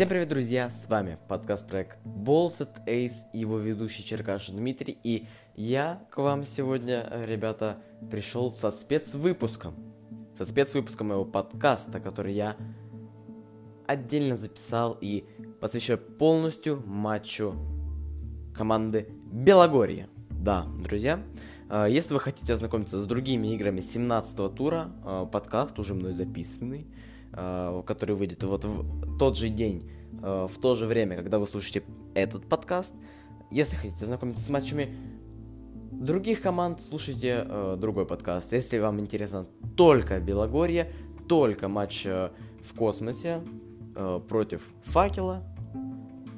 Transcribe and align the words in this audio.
Всем 0.00 0.08
привет, 0.08 0.30
друзья! 0.30 0.70
С 0.70 0.88
вами 0.88 1.18
подкаст-трек 1.28 1.98
Bolset 2.06 2.82
Ace, 2.86 3.26
его 3.34 3.58
ведущий 3.58 4.02
Черкаш 4.02 4.48
Дмитрий, 4.48 4.96
и 5.04 5.26
я 5.56 6.02
к 6.10 6.16
вам 6.16 6.46
сегодня, 6.46 7.06
ребята, 7.26 7.82
пришел 8.10 8.50
со 8.50 8.70
спецвыпуском. 8.70 9.74
Со 10.38 10.46
спецвыпуском 10.46 11.08
моего 11.08 11.26
подкаста, 11.26 12.00
который 12.00 12.32
я 12.32 12.56
отдельно 13.86 14.36
записал 14.36 14.96
и 15.02 15.26
посвящаю 15.60 15.98
полностью 15.98 16.82
матчу 16.86 17.54
команды 18.54 19.06
Белогорье. 19.30 20.08
Да, 20.30 20.64
друзья, 20.82 21.20
э, 21.68 21.88
если 21.90 22.14
вы 22.14 22.20
хотите 22.20 22.54
ознакомиться 22.54 22.96
с 22.96 23.04
другими 23.04 23.48
играми 23.54 23.82
17 23.82 24.48
тура, 24.48 24.92
э, 25.04 25.26
подкаст 25.30 25.78
уже 25.78 25.92
мной 25.92 26.14
записанный, 26.14 26.86
э, 27.34 27.82
который 27.84 28.16
выйдет 28.16 28.42
вот 28.44 28.64
в 28.64 29.09
тот 29.20 29.36
же 29.36 29.50
день, 29.50 29.82
в 30.12 30.52
то 30.62 30.74
же 30.74 30.86
время, 30.86 31.14
когда 31.14 31.38
вы 31.38 31.46
слушаете 31.46 31.82
этот 32.14 32.46
подкаст. 32.48 32.94
Если 33.50 33.76
хотите 33.76 34.04
ознакомиться 34.04 34.42
с 34.42 34.48
матчами 34.48 34.96
других 35.92 36.40
команд, 36.40 36.80
слушайте 36.80 37.46
другой 37.76 38.06
подкаст. 38.06 38.50
Если 38.54 38.78
вам 38.78 38.98
интересно 38.98 39.46
только 39.76 40.18
Белогорье, 40.20 40.90
только 41.28 41.68
матч 41.68 42.06
в 42.06 42.74
космосе 42.74 43.42
против 44.26 44.66
Факела, 44.84 45.42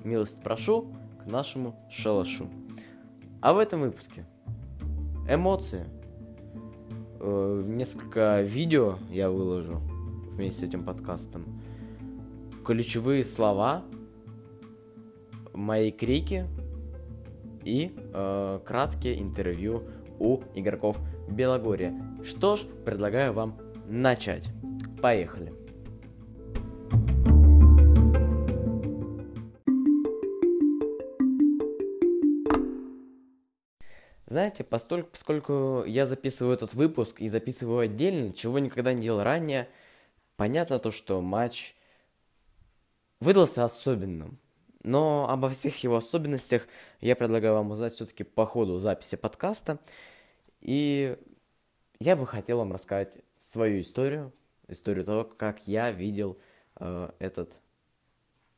милость 0.02 0.42
прошу 0.42 0.92
к 1.22 1.30
нашему 1.30 1.76
шалашу. 1.88 2.48
А 3.40 3.52
в 3.52 3.58
этом 3.58 3.82
выпуске 3.82 4.26
эмоции. 5.28 5.84
Э, 7.20 7.62
несколько 7.64 8.42
видео 8.42 8.98
я 9.08 9.30
выложу 9.30 9.80
вместе 10.32 10.66
с 10.66 10.68
этим 10.68 10.84
подкастом. 10.84 11.61
Ключевые 12.64 13.24
слова, 13.24 13.84
мои 15.52 15.90
крики 15.90 16.46
и 17.64 17.92
э, 17.96 18.60
краткие 18.64 19.20
интервью 19.20 19.82
у 20.20 20.42
игроков 20.54 21.00
Белогория. 21.28 21.92
Что 22.22 22.56
ж, 22.56 22.60
предлагаю 22.84 23.32
вам 23.32 23.58
начать. 23.88 24.44
Поехали. 25.00 25.52
Знаете, 34.26 34.62
постольку, 34.62 35.10
поскольку 35.10 35.84
я 35.84 36.06
записываю 36.06 36.54
этот 36.54 36.74
выпуск 36.74 37.20
и 37.20 37.28
записываю 37.28 37.80
отдельно, 37.80 38.32
чего 38.32 38.60
никогда 38.60 38.94
не 38.94 39.02
делал 39.02 39.22
ранее, 39.24 39.68
понятно 40.36 40.78
то, 40.78 40.90
что 40.90 41.20
матч 41.20 41.74
выдался 43.22 43.64
особенным. 43.64 44.38
Но 44.82 45.28
обо 45.30 45.48
всех 45.48 45.76
его 45.84 45.96
особенностях 45.96 46.66
я 47.00 47.14
предлагаю 47.14 47.54
вам 47.54 47.70
узнать 47.70 47.92
все-таки 47.94 48.24
по 48.24 48.44
ходу 48.44 48.78
записи 48.80 49.16
подкаста. 49.16 49.78
И 50.60 51.16
я 52.00 52.16
бы 52.16 52.26
хотел 52.26 52.58
вам 52.58 52.72
рассказать 52.72 53.18
свою 53.38 53.80
историю, 53.80 54.32
историю 54.66 55.04
того, 55.04 55.24
как 55.24 55.68
я 55.68 55.92
видел 55.92 56.36
э, 56.80 57.10
этот 57.20 57.60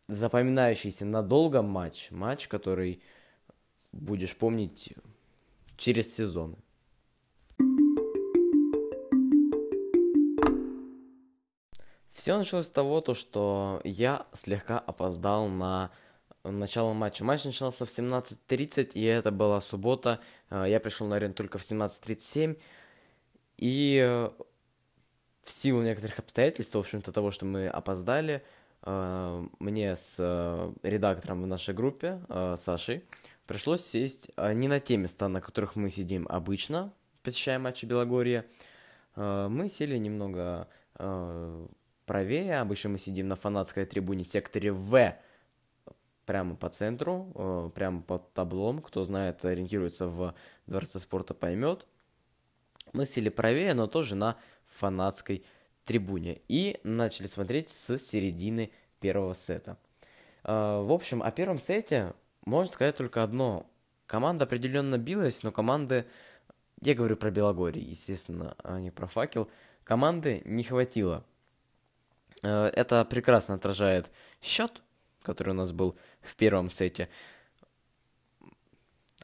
запоминающийся 0.09 1.05
надолго 1.05 1.61
матч, 1.61 2.11
матч, 2.11 2.49
который 2.49 3.03
будешь 3.93 4.35
помнить 4.35 4.95
через 5.77 6.15
сезоны. 6.15 6.57
Все 12.25 12.39
началось 12.39 12.69
с 12.69 12.71
того, 12.71 13.03
то, 13.03 13.13
что 13.13 13.83
я 13.85 14.27
слегка 14.33 14.79
опоздал 14.79 15.47
на 15.47 15.91
начало 16.43 16.95
матча. 16.95 17.23
Матч 17.23 17.45
начался 17.45 17.85
в 17.85 17.91
17.30, 17.91 18.93
и 18.95 19.05
это 19.05 19.31
была 19.31 19.61
суббота. 19.61 20.21
Э, 20.49 20.65
я 20.67 20.81
пришел 20.81 21.07
на 21.07 21.17
арену 21.17 21.35
только 21.35 21.59
в 21.59 21.61
17.37. 21.61 22.59
И 23.59 24.01
э, 24.03 24.31
в 25.45 25.51
силу 25.51 25.83
некоторых 25.83 26.19
обстоятельств, 26.19 26.75
в 26.75 26.79
общем-то, 26.79 27.13
того, 27.13 27.31
что 27.31 27.45
мы 27.45 27.67
опоздали, 27.67 28.43
э, 28.85 29.45
мне 29.59 29.95
с 29.95 30.73
редактором 30.83 31.43
в 31.43 31.47
нашей 31.47 31.75
группе, 31.75 32.21
Сашей, 32.57 33.05
пришлось 33.47 33.85
сесть 33.85 34.31
не 34.39 34.69
на 34.69 34.81
те 34.81 34.97
места, 34.97 35.29
на 35.29 35.43
которых 35.43 35.77
мы 35.77 35.91
сидим 35.91 36.27
обычно, 36.31 36.91
посещая 37.23 37.59
матчи 37.59 37.85
Белогорья. 37.85 38.47
Мы 39.15 39.69
сели 39.69 39.99
немного 39.99 40.69
правее, 42.07 42.61
обычно 42.61 42.91
мы 42.91 42.99
сидим 42.99 43.29
на 43.29 43.37
фанатской 43.37 43.85
трибуне 43.87 44.25
секторе 44.25 44.73
В, 44.73 45.17
прямо 46.27 46.57
по 46.57 46.69
центру, 46.69 47.73
прямо 47.75 48.03
под 48.03 48.33
таблом, 48.33 48.81
кто 48.81 49.05
знает, 49.05 49.45
ориентируется 49.45 50.07
в 50.07 50.35
Дворце 50.67 51.01
спорта, 51.01 51.35
поймет. 51.35 51.87
Мы 52.93 53.07
сели 53.07 53.29
правее, 53.29 53.75
но 53.75 53.87
тоже 53.87 54.15
на 54.15 54.37
фанатской 54.67 55.45
трибуне. 55.85 56.41
И 56.49 56.81
начали 56.85 57.27
смотреть 57.27 57.69
с 57.71 57.99
середины 57.99 58.71
первого 59.01 59.35
сета. 59.35 59.77
В 60.43 60.93
общем, 60.93 61.23
о 61.23 61.31
первом 61.31 61.59
сете 61.59 62.15
можно 62.47 62.73
сказать 62.73 62.97
только 62.97 63.23
одно. 63.23 63.67
Команда 64.07 64.45
определенно 64.45 64.99
билась, 64.99 65.43
но 65.43 65.51
команды, 65.51 66.07
я 66.81 66.95
говорю 66.95 67.17
про 67.17 67.31
Белогорье, 67.31 67.83
естественно, 67.83 68.55
а 68.63 68.79
не 68.79 68.91
про 68.91 69.07
факел, 69.07 69.51
команды 69.83 70.43
не 70.45 70.63
хватило. 70.63 71.25
Э, 72.45 72.67
это 72.67 73.05
прекрасно 73.05 73.55
отражает 73.57 74.13
счет, 74.43 74.83
который 75.23 75.51
у 75.51 75.55
нас 75.55 75.73
был 75.73 75.97
в 76.21 76.37
первом 76.37 76.69
сете. 76.69 77.09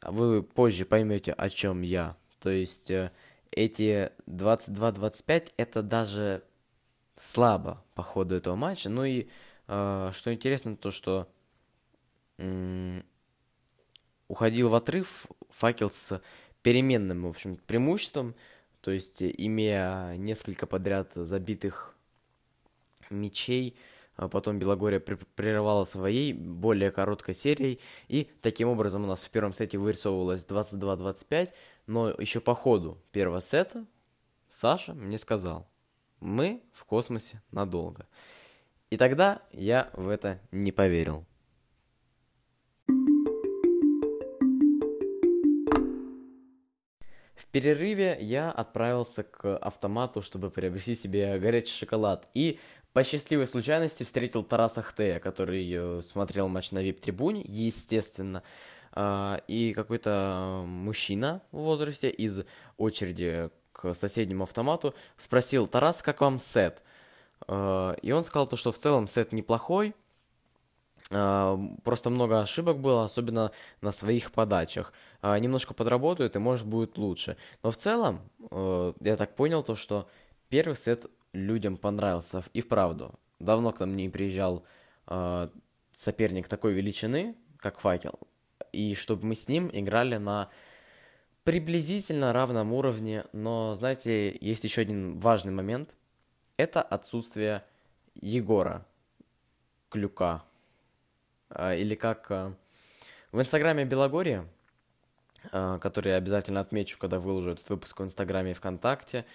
Вы 0.03 0.41
позже 0.41 0.85
поймете, 0.85 1.31
о 1.33 1.49
чем 1.49 1.83
я. 1.83 2.17
То 2.39 2.49
есть 2.49 2.89
э, 2.89 3.11
эти 3.51 4.11
22-25 4.25 5.53
это 5.57 5.83
даже 5.83 6.43
слабо 7.15 7.83
по 7.93 8.01
ходу 8.01 8.35
этого 8.35 8.55
матча. 8.55 8.89
Ну 8.89 9.05
и 9.05 9.29
э, 9.67 10.09
что 10.13 10.33
интересно, 10.33 10.75
то 10.75 10.91
что 10.91 11.27
уходил 14.27 14.69
в 14.69 14.73
отрыв 14.73 15.27
факел 15.51 15.91
с 15.91 16.19
переменным, 16.63 17.21
в 17.21 17.27
общем, 17.27 17.57
преимуществом, 17.67 18.33
то 18.81 18.89
есть 18.89 19.21
имея 19.21 20.15
несколько 20.15 20.65
подряд 20.65 21.11
забитых 21.13 21.95
мячей, 23.11 23.77
а 24.15 24.27
потом 24.27 24.59
Белогория 24.59 24.99
прерывала 24.99 25.85
своей 25.85 26.33
более 26.33 26.91
короткой 26.91 27.35
серией, 27.35 27.79
и 28.07 28.29
таким 28.41 28.69
образом 28.69 29.03
у 29.03 29.07
нас 29.07 29.25
в 29.25 29.29
первом 29.29 29.53
сете 29.53 29.77
вырисовывалось 29.77 30.45
22-25, 30.45 31.53
но 31.87 32.09
еще 32.11 32.39
по 32.39 32.55
ходу 32.55 32.97
первого 33.11 33.39
сета 33.39 33.85
Саша 34.49 34.93
мне 34.93 35.17
сказал, 35.17 35.67
мы 36.19 36.61
в 36.73 36.85
космосе 36.85 37.41
надолго. 37.51 38.07
И 38.89 38.97
тогда 38.97 39.41
я 39.51 39.89
в 39.93 40.09
это 40.09 40.39
не 40.51 40.71
поверил. 40.71 41.25
перерыве 47.51 48.17
я 48.19 48.49
отправился 48.49 49.23
к 49.23 49.57
автомату, 49.57 50.21
чтобы 50.21 50.49
приобрести 50.49 50.95
себе 50.95 51.37
горячий 51.37 51.73
шоколад. 51.73 52.29
И 52.33 52.59
по 52.93 53.03
счастливой 53.03 53.47
случайности 53.47 54.03
встретил 54.03 54.43
Тараса 54.43 54.81
Хтея, 54.81 55.19
который 55.19 55.69
э, 55.71 56.01
смотрел 56.01 56.47
матч 56.47 56.71
на 56.71 56.79
вип-трибуне, 56.79 57.41
естественно. 57.45 58.43
А, 58.93 59.41
и 59.47 59.73
какой-то 59.73 60.63
мужчина 60.65 61.41
в 61.51 61.59
возрасте 61.59 62.09
из 62.09 62.41
очереди 62.77 63.49
к 63.71 63.93
соседнему 63.93 64.43
автомату 64.43 64.93
спросил, 65.17 65.67
Тарас, 65.67 66.01
как 66.01 66.19
вам 66.21 66.39
сет? 66.39 66.83
А, 67.47 67.93
и 68.01 68.11
он 68.11 68.25
сказал 68.25 68.47
то, 68.47 68.57
что 68.57 68.71
в 68.73 68.77
целом 68.77 69.07
сет 69.07 69.31
неплохой, 69.31 69.95
а, 71.11 71.57
просто 71.85 72.09
много 72.09 72.41
ошибок 72.41 72.79
было, 72.79 73.05
особенно 73.05 73.51
на 73.79 73.93
своих 73.93 74.31
подачах. 74.31 74.91
Немножко 75.23 75.73
подработают, 75.73 76.35
и 76.35 76.39
может 76.39 76.65
будет 76.65 76.97
лучше. 76.97 77.37
Но 77.61 77.69
в 77.69 77.77
целом, 77.77 78.21
э, 78.49 78.93
я 79.01 79.15
так 79.15 79.35
понял 79.35 79.61
то, 79.61 79.75
что 79.75 80.09
первый 80.49 80.75
сет 80.75 81.05
людям 81.33 81.77
понравился. 81.77 82.43
И 82.53 82.61
вправду, 82.61 83.19
давно 83.39 83.71
к 83.71 83.79
нам 83.79 83.95
не 83.95 84.09
приезжал 84.09 84.65
а, 85.07 85.49
соперник 85.91 86.47
такой 86.47 86.73
величины, 86.73 87.35
как 87.57 87.79
Факел. 87.79 88.19
И 88.71 88.95
чтобы 88.95 89.25
мы 89.25 89.35
с 89.35 89.47
ним 89.47 89.69
играли 89.73 90.17
на 90.17 90.49
приблизительно 91.43 92.33
равном 92.33 92.73
уровне. 92.73 93.25
Но, 93.33 93.75
знаете, 93.75 94.37
есть 94.39 94.63
еще 94.63 94.81
один 94.81 95.19
важный 95.19 95.51
момент. 95.51 95.95
Это 96.57 96.81
отсутствие 96.81 97.63
Егора 98.15 98.85
Клюка 99.89 100.43
а, 101.49 101.73
или 101.75 101.95
как 101.95 102.29
а, 102.29 102.53
в 103.31 103.39
инстаграме 103.39 103.85
Белогорья, 103.85 104.45
а, 105.51 105.79
который 105.79 106.11
я 106.11 106.17
обязательно 106.17 106.59
отмечу, 106.59 106.97
когда 106.97 107.19
выложу 107.19 107.51
этот 107.51 107.69
выпуск 107.69 107.99
в 107.99 108.03
инстаграме 108.03 108.51
и 108.51 108.53
ВКонтакте, 108.53 109.25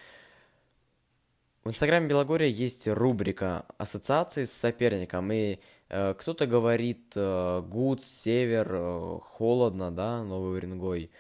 В 1.66 1.70
инстаграме 1.70 2.06
Белогория 2.06 2.48
есть 2.48 2.86
рубрика 2.86 3.66
ассоциации 3.76 4.44
с 4.44 4.52
соперником, 4.52 5.32
и 5.32 5.58
э, 5.88 6.14
кто-то 6.14 6.46
говорит 6.46 7.12
э, 7.16 7.60
Гуд, 7.66 8.04
Север, 8.04 8.68
э, 8.70 9.18
холодно, 9.20 9.90
да, 9.90 10.22
Новый 10.22 10.58
Уренгой, 10.58 11.10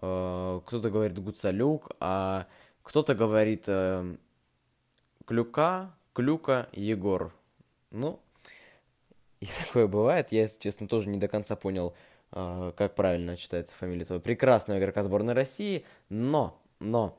э, 0.00 0.60
кто-то 0.64 0.90
говорит 0.90 1.18
Гуцалюк, 1.18 1.96
а 1.98 2.46
кто-то 2.84 3.16
говорит 3.16 3.64
э, 3.66 4.16
Клюка, 5.26 5.92
Клюка, 6.12 6.68
Егор. 6.74 7.34
Ну, 7.90 8.20
и 9.40 9.46
такое 9.66 9.88
бывает, 9.88 10.30
я, 10.30 10.42
если 10.42 10.60
честно, 10.60 10.86
тоже 10.86 11.08
не 11.08 11.18
до 11.18 11.26
конца 11.26 11.56
понял, 11.56 11.96
э, 12.30 12.72
как 12.76 12.94
правильно 12.94 13.36
читается 13.36 13.74
фамилия 13.74 14.02
этого 14.02 14.20
прекрасного 14.20 14.78
игрока 14.78 15.02
сборной 15.02 15.34
России, 15.34 15.84
но, 16.08 16.56
но, 16.78 17.18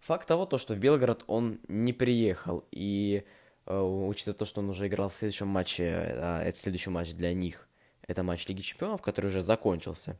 Факт 0.00 0.28
того, 0.28 0.46
то, 0.46 0.58
что 0.58 0.74
в 0.74 0.78
Белгород 0.78 1.24
он 1.26 1.60
не 1.68 1.92
приехал, 1.92 2.64
и 2.70 3.24
э, 3.66 3.80
учитывая 3.80 4.36
то, 4.36 4.44
что 4.44 4.60
он 4.60 4.70
уже 4.70 4.86
играл 4.86 5.08
в 5.08 5.14
следующем 5.14 5.48
матче, 5.48 5.84
э, 5.84 6.42
это 6.44 6.56
следующий 6.56 6.90
матч 6.90 7.12
для 7.14 7.34
них, 7.34 7.68
это 8.06 8.22
матч 8.22 8.46
Лиги 8.46 8.62
Чемпионов, 8.62 9.02
который 9.02 9.26
уже 9.26 9.42
закончился. 9.42 10.16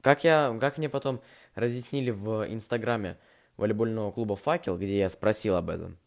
Как, 0.00 0.24
я, 0.24 0.56
как 0.60 0.78
мне 0.78 0.88
потом 0.88 1.20
разъяснили 1.54 2.10
в 2.10 2.46
инстаграме 2.48 3.18
волейбольного 3.56 4.10
клуба 4.12 4.36
«Факел», 4.36 4.76
где 4.76 4.98
я 4.98 5.10
спросил 5.10 5.56
об 5.56 5.70
этом, 5.70 5.98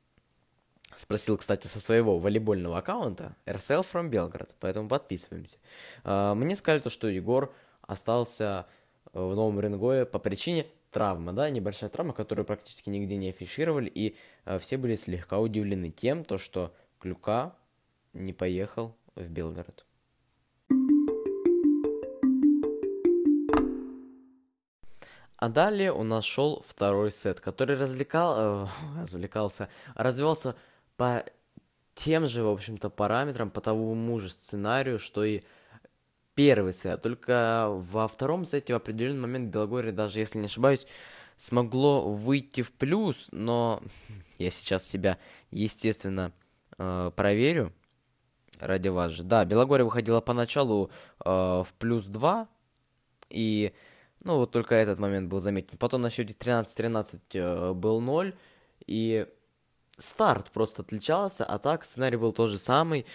Спросил, 0.96 1.38
кстати, 1.38 1.68
со 1.68 1.82
своего 1.82 2.20
волейбольного 2.20 2.78
аккаунта 2.78 3.36
RSL 3.46 3.86
from 3.86 4.10
Belgrade, 4.10 4.52
поэтому 4.62 4.88
подписываемся. 4.88 5.58
Э, 6.06 6.34
мне 6.36 6.56
сказали 6.56 6.80
то, 6.80 6.90
что 6.90 7.10
Егор 7.10 7.54
остался 7.82 8.66
в 9.12 9.36
Новом 9.36 9.60
Ренгое 9.60 10.06
по 10.06 10.20
причине 10.20 10.68
травма, 10.96 11.34
да, 11.34 11.50
небольшая 11.50 11.90
травма, 11.90 12.14
которую 12.14 12.46
практически 12.46 12.90
нигде 12.90 13.18
не 13.18 13.28
афишировали, 13.28 13.92
и 13.94 14.16
э, 14.46 14.58
все 14.60 14.78
были 14.78 14.96
слегка 14.96 15.40
удивлены 15.40 15.92
тем, 15.92 16.24
то, 16.24 16.38
что 16.38 16.74
Клюка 17.00 17.54
не 18.14 18.32
поехал 18.32 18.96
в 19.16 19.30
Белгород. 19.30 19.86
А 25.36 25.50
далее 25.50 25.92
у 25.92 26.04
нас 26.04 26.24
шел 26.24 26.64
второй 26.66 27.12
сет, 27.12 27.42
который 27.42 27.76
развлекал, 27.76 28.36
э, 28.38 28.68
развлекался, 29.02 29.68
развивался 29.96 30.56
по 30.96 31.26
тем 31.94 32.30
же, 32.30 32.42
в 32.42 32.50
общем-то, 32.50 32.90
параметрам, 32.90 33.50
по 33.50 33.60
тому 33.60 34.18
же 34.20 34.30
сценарию, 34.30 35.00
что 35.00 35.26
и 35.26 35.42
первый 36.36 36.74
сет. 36.74 37.02
Только 37.02 37.68
во 37.70 38.08
втором 38.08 38.46
сете 38.46 38.74
в 38.74 38.78
определенный 38.78 39.22
момент 39.22 39.52
Белогорье, 39.52 39.92
даже 39.92 40.20
если 40.20 40.38
не 40.38 40.46
ошибаюсь, 40.46 40.86
смогло 41.38 42.10
выйти 42.10 42.62
в 42.62 42.72
плюс, 42.72 43.30
но 43.32 43.82
я 44.38 44.52
сейчас 44.52 44.88
себя, 44.88 45.18
естественно, 45.52 46.32
э, 46.78 47.12
проверю 47.16 47.74
ради 48.60 48.90
вас 48.90 49.12
же. 49.12 49.24
Да, 49.24 49.46
Белогорье 49.46 49.86
выходила 49.86 50.22
поначалу 50.22 50.92
э, 51.24 51.30
в 51.30 51.68
плюс 51.80 52.06
2, 52.06 52.48
и, 53.30 53.74
ну, 54.24 54.38
вот 54.38 54.52
только 54.52 54.76
этот 54.76 55.00
момент 55.00 55.30
был 55.30 55.42
заметен. 55.42 55.78
Потом 55.78 56.02
на 56.02 56.10
счете 56.10 56.34
13-13 56.34 57.20
э, 57.34 57.74
был 57.74 58.02
0, 58.02 58.36
и 58.86 59.26
старт 59.98 60.52
просто 60.52 60.82
отличался, 60.82 61.46
а 61.46 61.58
так 61.58 61.84
сценарий 61.84 62.18
был 62.18 62.34
тот 62.34 62.50
же 62.50 62.58
самый. 62.58 63.06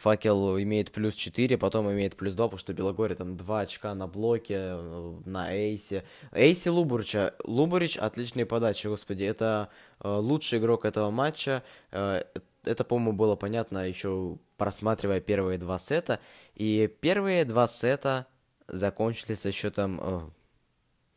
Факел 0.00 0.58
имеет 0.60 0.92
плюс 0.92 1.14
4, 1.14 1.58
потом 1.58 1.92
имеет 1.92 2.16
плюс 2.16 2.32
2, 2.32 2.46
потому 2.46 2.58
что 2.58 2.72
Белогорье 2.72 3.16
там 3.16 3.36
2 3.36 3.60
очка 3.60 3.94
на 3.94 4.06
блоке, 4.06 4.56
э, 4.58 5.14
на 5.26 5.54
эйсе. 5.54 6.04
Эйси 6.32 6.68
Лубурича. 6.68 7.34
Лубурич 7.44 7.98
отличные 7.98 8.46
подачи, 8.46 8.86
господи. 8.86 9.24
Это 9.24 9.68
э, 10.02 10.08
лучший 10.08 10.58
игрок 10.58 10.86
этого 10.86 11.10
матча. 11.10 11.62
Э, 11.90 12.22
это, 12.64 12.84
по-моему, 12.84 13.12
было 13.12 13.36
понятно 13.36 13.86
еще 13.86 14.38
просматривая 14.56 15.20
первые 15.20 15.58
два 15.58 15.78
сета. 15.78 16.18
И 16.54 16.90
первые 17.02 17.44
два 17.44 17.68
сета 17.68 18.26
закончились 18.68 19.40
со 19.40 19.52
счетом... 19.52 20.32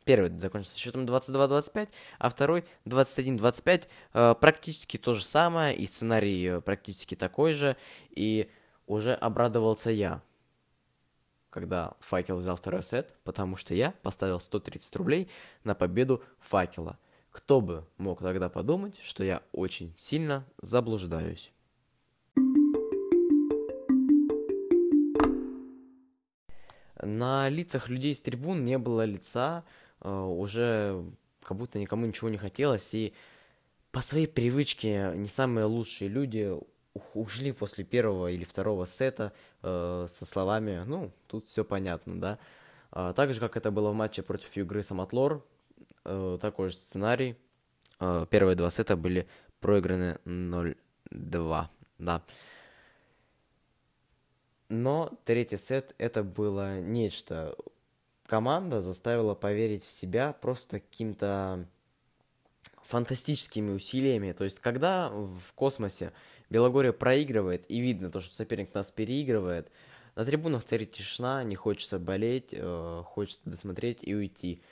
Первый 0.04 0.38
закончился 0.38 0.74
со 0.74 0.80
счетом 0.80 1.06
22-25, 1.06 1.88
а 2.18 2.28
второй 2.28 2.64
21-25. 2.84 3.88
Э, 4.12 4.34
практически 4.38 4.98
то 4.98 5.14
же 5.14 5.24
самое, 5.24 5.74
и 5.74 5.86
сценарий 5.86 6.60
практически 6.60 7.14
такой 7.14 7.54
же. 7.54 7.78
И 8.10 8.50
уже 8.86 9.14
обрадовался 9.14 9.90
я, 9.90 10.22
когда 11.50 11.94
Факел 12.00 12.36
взял 12.38 12.56
второй 12.56 12.82
сет, 12.82 13.14
потому 13.24 13.56
что 13.56 13.74
я 13.74 13.92
поставил 14.02 14.40
130 14.40 14.96
рублей 14.96 15.28
на 15.62 15.74
победу 15.74 16.22
Факела. 16.40 16.98
Кто 17.30 17.60
бы 17.60 17.84
мог 17.96 18.20
тогда 18.20 18.48
подумать, 18.48 18.98
что 19.00 19.24
я 19.24 19.42
очень 19.52 19.92
сильно 19.96 20.44
заблуждаюсь. 20.60 21.52
На 27.02 27.48
лицах 27.48 27.88
людей 27.88 28.14
с 28.14 28.20
трибун 28.20 28.64
не 28.64 28.78
было 28.78 29.04
лица, 29.04 29.64
э, 30.00 30.10
уже 30.10 31.04
как 31.42 31.56
будто 31.56 31.78
никому 31.78 32.06
ничего 32.06 32.30
не 32.30 32.38
хотелось, 32.38 32.94
и 32.94 33.12
по 33.92 34.00
своей 34.00 34.26
привычке 34.26 35.12
не 35.14 35.28
самые 35.28 35.66
лучшие 35.66 36.08
люди 36.08 36.52
ушли 37.14 37.52
после 37.52 37.84
первого 37.84 38.28
или 38.28 38.44
второго 38.44 38.84
сета 38.84 39.32
э, 39.62 40.06
со 40.12 40.24
словами, 40.24 40.82
ну, 40.86 41.12
тут 41.26 41.48
все 41.48 41.64
понятно, 41.64 42.20
да. 42.20 42.38
А, 42.90 43.12
так 43.12 43.32
же, 43.32 43.40
как 43.40 43.56
это 43.56 43.70
было 43.70 43.90
в 43.90 43.94
матче 43.94 44.22
против 44.22 44.54
Югры 44.56 44.82
Самотлор, 44.82 45.44
э, 46.04 46.38
такой 46.40 46.68
же 46.68 46.76
сценарий. 46.76 47.36
Э, 48.00 48.26
первые 48.30 48.56
два 48.56 48.70
сета 48.70 48.96
были 48.96 49.26
проиграны 49.60 50.18
0-2, 50.24 51.66
да. 51.98 52.22
Но 54.68 55.10
третий 55.24 55.58
сет 55.58 55.94
это 55.98 56.22
было 56.22 56.80
нечто. 56.80 57.56
Команда 58.26 58.80
заставила 58.80 59.34
поверить 59.34 59.82
в 59.82 59.90
себя 59.90 60.32
просто 60.32 60.80
каким-то 60.80 61.66
фантастическими 62.84 63.70
усилиями. 63.70 64.32
То 64.32 64.44
есть, 64.44 64.60
когда 64.60 65.08
в 65.08 65.52
космосе 65.54 66.12
Белогория 66.50 66.92
проигрывает, 66.92 67.64
и 67.68 67.80
видно 67.80 68.10
то, 68.10 68.20
что 68.20 68.34
соперник 68.34 68.74
нас 68.74 68.90
переигрывает, 68.90 69.70
на 70.14 70.24
трибунах 70.24 70.64
царит 70.64 70.92
тишина, 70.92 71.42
не 71.42 71.56
хочется 71.56 71.98
болеть, 71.98 72.50
э, 72.52 73.02
хочется 73.04 73.42
досмотреть 73.44 73.98
и 74.02 74.14
уйти. 74.14 74.62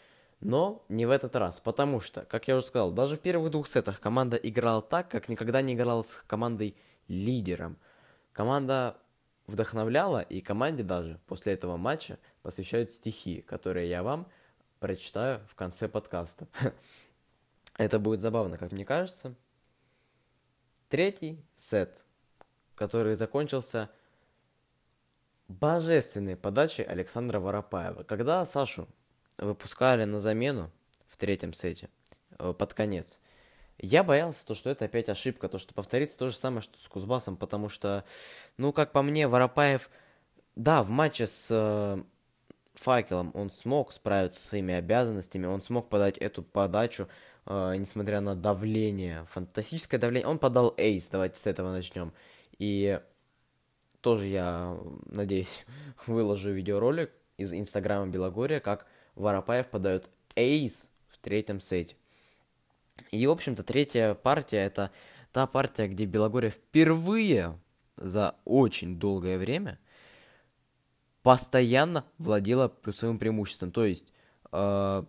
Но 0.41 0.85
не 0.89 1.07
в 1.07 1.11
этот 1.11 1.35
раз, 1.37 1.61
потому 1.61 2.01
что, 2.01 2.25
как 2.25 2.49
я 2.49 2.57
уже 2.57 2.67
сказал, 2.67 2.93
даже 2.93 3.17
в 3.17 3.21
первых 3.21 3.51
двух 3.51 3.69
сетах 3.69 4.01
команда 4.01 4.37
играла 4.37 4.83
так, 4.83 5.09
как 5.09 5.29
никогда 5.29 5.63
не 5.63 5.75
играла 5.75 6.03
с 6.03 6.23
командой 6.27 6.77
лидером. 7.09 7.77
Команда 8.33 8.97
вдохновляла, 9.47 10.21
и 10.21 10.41
команде 10.41 10.83
даже 10.83 11.21
после 11.27 11.55
этого 11.55 11.77
матча 11.77 12.19
посвящают 12.43 12.91
стихи, 12.91 13.43
которые 13.43 13.89
я 13.89 14.03
вам 14.03 14.27
прочитаю 14.81 15.41
в 15.49 15.55
конце 15.55 15.89
подкаста. 15.89 16.49
Это 17.79 17.99
будет 17.99 18.21
забавно, 18.21 18.59
как 18.59 18.73
мне 18.73 18.85
кажется. 18.85 19.35
Третий 20.89 21.43
сет, 21.57 22.05
который 22.75 23.15
закончился 23.15 23.91
божественной 25.49 26.37
подачей 26.37 26.85
Александра 26.85 27.41
Воропаева. 27.41 28.03
Когда 28.03 28.45
Сашу 28.45 28.89
выпускали 29.39 30.05
на 30.05 30.21
замену 30.21 30.71
в 31.09 31.17
третьем 31.17 31.53
сете, 31.53 31.89
э, 32.39 32.53
под 32.53 32.75
конец, 32.75 33.19
я 33.79 34.05
боялся, 34.05 34.47
то, 34.47 34.55
что 34.55 34.71
это 34.71 34.85
опять 34.85 35.09
ошибка, 35.09 35.49
то, 35.49 35.59
что 35.59 35.75
повторится 35.75 36.17
то 36.19 36.29
же 36.29 36.37
самое, 36.37 36.61
что 36.61 36.79
с 36.79 36.87
Кузбассом, 36.89 37.37
потому 37.37 37.69
что, 37.69 38.05
ну, 38.57 38.73
как 38.73 38.93
по 38.93 39.03
мне, 39.03 39.27
Воропаев, 39.27 39.91
да, 40.55 40.83
в 40.83 40.91
матче 40.91 41.27
с 41.27 41.49
э, 41.51 42.03
Факелом 42.75 43.31
он 43.35 43.51
смог 43.51 43.93
справиться 43.93 44.41
со 44.41 44.49
своими 44.49 44.75
обязанностями, 44.75 45.47
он 45.47 45.63
смог 45.63 45.89
подать 45.89 46.19
эту 46.19 46.43
подачу, 46.43 47.09
э, 47.47 47.77
несмотря 47.77 48.21
на 48.21 48.35
давление, 48.35 49.27
фантастическое 49.31 49.99
давление. 49.99 50.29
Он 50.29 50.39
подал 50.39 50.75
эйс, 50.77 51.09
давайте 51.09 51.39
с 51.39 51.47
этого 51.47 51.73
начнем. 51.73 52.13
И 52.59 53.01
тоже 54.01 54.27
я, 54.27 54.79
надеюсь, 55.07 55.65
выложу 56.07 56.51
видеоролик 56.51 57.13
из 57.37 57.53
инстаграма 57.53 58.09
Белогория, 58.09 58.61
как 58.61 58.87
Воропаев 59.15 59.69
подает 59.69 60.11
эйс 60.37 60.91
в 61.09 61.19
третьем 61.19 61.61
сете. 61.61 61.97
И, 63.11 63.27
в 63.27 63.31
общем-то, 63.31 63.63
третья 63.63 64.15
партия 64.15 64.59
это 64.59 64.91
та 65.33 65.47
партия, 65.47 65.89
где 65.89 66.05
Белогория 66.05 66.51
впервые 66.51 67.59
за 67.97 68.37
очень 68.45 68.99
долгое 68.99 69.39
время 69.39 69.79
постоянно 71.23 72.05
владела 72.19 72.69
плюсовым 72.69 73.19
преимуществом. 73.19 73.71
То 73.71 73.85
есть 73.85 74.13
э, 74.51 75.05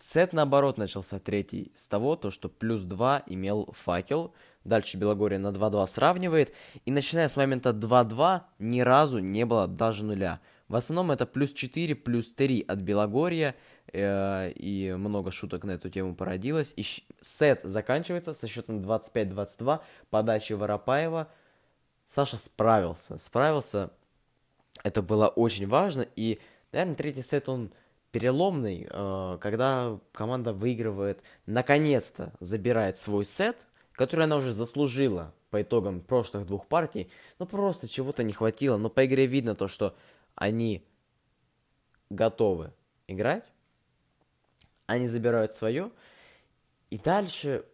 Сет, 0.00 0.32
наоборот, 0.32 0.78
начался 0.78 1.18
третий 1.18 1.72
с 1.76 1.86
того, 1.86 2.16
то, 2.16 2.30
что 2.30 2.48
плюс 2.48 2.82
2 2.84 3.24
имел 3.26 3.68
факел. 3.72 4.32
Дальше 4.64 4.96
Белогория 4.96 5.38
на 5.38 5.48
2-2 5.48 5.86
сравнивает. 5.86 6.54
И 6.86 6.90
начиная 6.90 7.28
с 7.28 7.36
момента 7.36 7.70
2-2 7.70 8.40
ни 8.58 8.80
разу 8.80 9.18
не 9.18 9.44
было 9.44 9.66
даже 9.68 10.04
нуля. 10.04 10.40
В 10.68 10.76
основном 10.76 11.10
это 11.10 11.26
плюс 11.26 11.52
4, 11.52 11.94
плюс 11.96 12.32
3 12.32 12.64
от 12.66 12.78
Белогория. 12.80 13.56
э, 13.92 14.52
и 14.52 14.94
много 14.96 15.30
шуток 15.30 15.64
на 15.64 15.72
эту 15.72 15.90
тему 15.90 16.14
породилось. 16.14 16.72
И 16.76 16.84
сет 17.20 17.60
заканчивается 17.64 18.32
со 18.32 18.46
счетом 18.46 18.80
25-22, 18.80 19.80
подачи 20.08 20.54
Воропаева. 20.54 21.28
Саша 22.08 22.38
справился, 22.38 23.18
справился. 23.18 23.90
Это 24.82 25.02
было 25.02 25.28
очень 25.28 25.68
важно, 25.68 26.06
и, 26.16 26.40
наверное, 26.72 26.94
третий 26.94 27.22
сет, 27.22 27.48
он 27.48 27.70
переломный, 28.12 28.86
э, 28.90 29.38
когда 29.40 29.98
команда 30.12 30.52
выигрывает, 30.52 31.22
наконец-то 31.46 32.32
забирает 32.40 32.96
свой 32.96 33.24
сет, 33.24 33.66
который 33.92 34.24
она 34.24 34.36
уже 34.36 34.52
заслужила 34.52 35.34
по 35.50 35.62
итогам 35.62 36.00
прошлых 36.00 36.46
двух 36.46 36.66
партий, 36.66 37.10
но 37.38 37.46
просто 37.46 37.88
чего-то 37.88 38.22
не 38.22 38.32
хватило. 38.32 38.76
Но 38.76 38.88
по 38.88 39.04
игре 39.04 39.26
видно 39.26 39.54
то, 39.54 39.68
что 39.68 39.94
они 40.34 40.84
готовы 42.08 42.72
играть, 43.06 43.44
они 44.86 45.06
забирают 45.06 45.52
свое, 45.52 45.90
и 46.90 46.98
дальше 46.98 47.64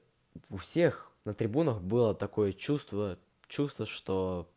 у 0.50 0.58
всех 0.58 1.10
на 1.24 1.34
трибунах 1.34 1.80
было 1.80 2.14
такое 2.14 2.52
чувство, 2.52 3.18
чувство, 3.48 3.86
что 3.86 4.50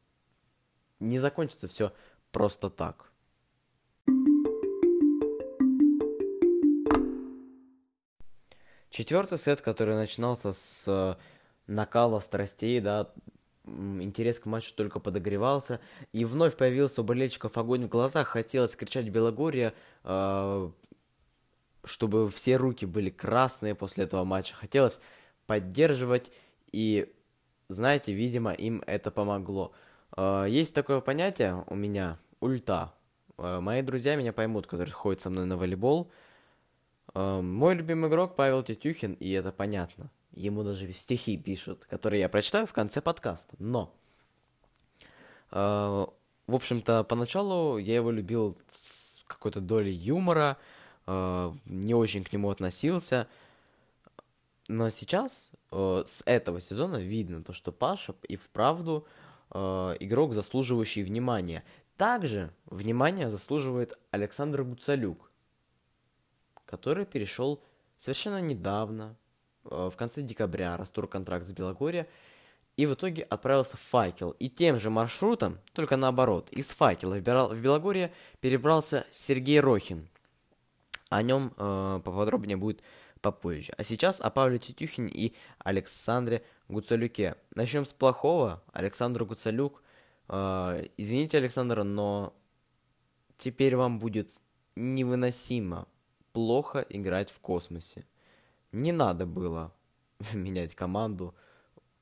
не 1.00 1.20
закончится 1.20 1.68
все 1.68 1.94
просто 2.32 2.70
так. 2.70 3.09
Четвертый 9.00 9.38
сет, 9.38 9.62
который 9.62 9.96
начинался 9.96 10.52
с 10.52 11.18
накала 11.68 12.20
страстей, 12.20 12.82
да, 12.82 13.08
интерес 13.66 14.42
к 14.42 14.46
матчу 14.46 14.76
только 14.76 15.00
подогревался, 15.00 15.80
и 16.12 16.26
вновь 16.26 16.58
появился 16.58 17.00
у 17.00 17.06
болельщиков 17.06 17.58
огонь 17.58 17.86
в 17.86 17.88
глазах, 17.88 18.28
хотелось 18.28 18.76
кричать 18.76 19.08
Белогорье, 19.08 19.74
э, 20.04 20.70
чтобы 21.86 22.30
все 22.30 22.58
руки 22.58 22.86
были 22.86 23.10
красные 23.10 23.74
после 23.74 24.04
этого 24.04 24.26
матча, 24.26 24.54
хотелось 24.54 25.00
поддерживать, 25.48 26.30
и, 26.74 27.10
знаете, 27.70 28.12
видимо, 28.12 28.52
им 28.52 28.84
это 28.86 29.12
помогло. 29.12 29.72
Э, 30.18 30.46
есть 30.50 30.76
такое 30.76 31.00
понятие 31.00 31.64
у 31.68 31.76
меня, 31.76 32.20
ульта. 32.42 32.92
Э, 33.38 33.62
мои 33.62 33.82
друзья 33.82 34.18
меня 34.18 34.34
поймут, 34.34 34.68
которые 34.68 34.92
ходят 34.92 35.22
со 35.22 35.30
мной 35.30 35.46
на 35.46 35.56
волейбол. 35.56 36.12
Мой 37.14 37.76
любимый 37.76 38.10
игрок 38.10 38.36
Павел 38.36 38.64
Тетюхин, 38.64 39.14
и 39.14 39.32
это 39.32 39.52
понятно. 39.52 40.12
Ему 40.34 40.64
даже 40.64 40.92
стихи 40.94 41.38
пишут, 41.38 41.86
которые 41.90 42.22
я 42.22 42.30
прочитаю 42.30 42.68
в 42.68 42.74
конце 42.74 43.02
подкаста. 43.02 43.56
Но, 43.60 43.94
э, 45.52 46.06
в 46.48 46.56
общем-то, 46.56 47.04
поначалу 47.04 47.78
я 47.78 47.96
его 47.96 48.12
любил 48.12 48.58
с 48.68 49.24
какой-то 49.28 49.60
долей 49.60 49.92
юмора, 49.92 50.58
э, 51.08 51.52
не 51.66 51.94
очень 51.94 52.24
к 52.24 52.32
нему 52.32 52.50
относился. 52.50 53.28
Но 54.68 54.90
сейчас, 54.90 55.52
э, 55.72 56.04
с 56.06 56.22
этого 56.26 56.62
сезона, 56.62 56.98
видно 56.98 57.44
то, 57.44 57.54
что 57.54 57.72
Паша 57.72 58.14
и 58.28 58.36
вправду 58.36 59.08
э, 59.52 59.96
игрок, 60.00 60.34
заслуживающий 60.34 61.04
внимания. 61.04 61.64
Также 61.98 62.52
внимание 62.68 63.32
заслуживает 63.32 63.98
Александр 64.12 64.64
Гуцалюк, 64.64 65.29
который 66.70 67.06
перешел 67.06 67.62
совершенно 67.98 68.40
недавно 68.40 69.18
Э, 69.66 69.90
в 69.92 69.98
конце 69.98 70.22
декабря 70.22 70.78
растур 70.78 71.08
контракт 71.08 71.46
с 71.46 71.52
Белогорья 71.52 72.08
и 72.78 72.86
в 72.86 72.94
итоге 72.94 73.24
отправился 73.24 73.78
в 73.78 73.82
Факел. 73.82 74.32
И 74.32 74.50
тем 74.50 74.80
же 74.80 74.90
маршрутом, 74.90 75.60
только 75.74 75.98
наоборот, 75.98 76.50
из 76.52 76.68
Факела 76.68 77.16
в 77.16 77.62
Белогорье 77.62 78.14
перебрался 78.40 79.06
Сергей 79.12 79.60
Рохин. 79.60 80.08
О 81.10 81.22
нем 81.22 81.54
э, 81.58 82.02
поподробнее 82.04 82.58
будет 82.58 82.82
попозже. 83.22 83.74
А 83.78 83.84
сейчас 83.84 84.22
о 84.22 84.30
Павле 84.30 84.60
Тетюхине 84.60 85.12
и 85.12 85.36
Александре 85.58 86.44
Гуцалюке. 86.70 87.36
Начнем 87.54 87.86
с 87.86 87.94
плохого. 87.94 88.64
Александр 88.72 89.26
Гуцалюк. 89.26 89.84
Э, 90.30 90.86
извините, 90.96 91.38
Александр, 91.38 91.84
но 91.84 92.34
теперь 93.38 93.76
вам 93.76 94.00
будет 94.00 94.40
невыносимо 94.76 95.88
плохо 96.32 96.86
играть 96.90 97.30
в 97.30 97.40
космосе. 97.40 98.06
Не 98.72 98.92
надо 98.92 99.26
было 99.26 99.74
менять 100.34 100.76
команду 100.76 101.36